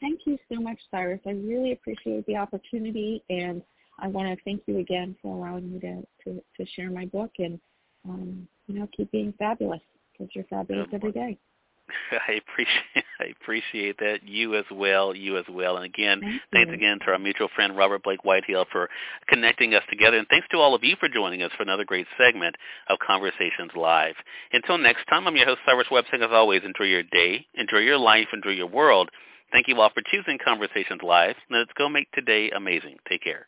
Thank 0.00 0.20
you 0.26 0.38
so 0.52 0.60
much, 0.60 0.78
Cyrus. 0.90 1.20
I 1.26 1.30
really 1.30 1.72
appreciate 1.72 2.26
the 2.26 2.36
opportunity, 2.36 3.22
and 3.30 3.62
I 3.98 4.08
want 4.08 4.28
to 4.28 4.44
thank 4.44 4.62
you 4.66 4.78
again 4.78 5.16
for 5.22 5.34
allowing 5.34 5.72
me 5.72 5.80
to, 5.80 6.02
to, 6.24 6.42
to 6.58 6.70
share 6.72 6.90
my 6.90 7.06
book 7.06 7.30
and, 7.38 7.58
um, 8.06 8.46
you 8.66 8.78
know, 8.78 8.88
keep 8.94 9.10
being 9.10 9.32
fabulous 9.38 9.80
because 10.12 10.30
you're 10.34 10.44
fabulous 10.44 10.88
every 10.92 11.12
day. 11.12 11.38
I 12.12 12.40
appreciate 12.56 13.04
I 13.20 13.24
appreciate 13.40 13.98
that. 13.98 14.20
You 14.24 14.56
as 14.56 14.64
well. 14.70 15.14
You 15.14 15.38
as 15.38 15.44
well. 15.50 15.76
And 15.76 15.84
again, 15.84 16.20
Thank 16.20 16.42
thanks 16.52 16.72
again 16.72 16.98
to 17.04 17.12
our 17.12 17.18
mutual 17.18 17.48
friend 17.54 17.76
Robert 17.76 18.02
Blake 18.02 18.24
Whitehill 18.24 18.66
for 18.70 18.88
connecting 19.28 19.74
us 19.74 19.82
together. 19.90 20.18
And 20.18 20.28
thanks 20.28 20.46
to 20.52 20.58
all 20.58 20.74
of 20.74 20.84
you 20.84 20.96
for 20.98 21.08
joining 21.08 21.42
us 21.42 21.50
for 21.56 21.62
another 21.62 21.84
great 21.84 22.06
segment 22.18 22.56
of 22.88 22.98
Conversations 22.98 23.72
Live. 23.74 24.14
Until 24.52 24.78
next 24.78 25.06
time, 25.08 25.26
I'm 25.26 25.36
your 25.36 25.46
host 25.46 25.60
Cyrus 25.66 25.86
saying 26.10 26.22
as 26.22 26.30
always, 26.32 26.62
enjoy 26.64 26.84
your 26.84 27.02
day, 27.02 27.46
enjoy 27.54 27.78
your 27.78 27.98
life, 27.98 28.28
enjoy 28.32 28.50
your 28.50 28.68
world. 28.68 29.10
Thank 29.52 29.68
you 29.68 29.80
all 29.80 29.90
for 29.90 30.02
choosing 30.10 30.38
Conversations 30.44 31.00
Live. 31.02 31.36
Let's 31.50 31.70
go 31.78 31.88
make 31.88 32.10
today 32.12 32.50
amazing. 32.50 32.96
Take 33.08 33.22
care. 33.22 33.46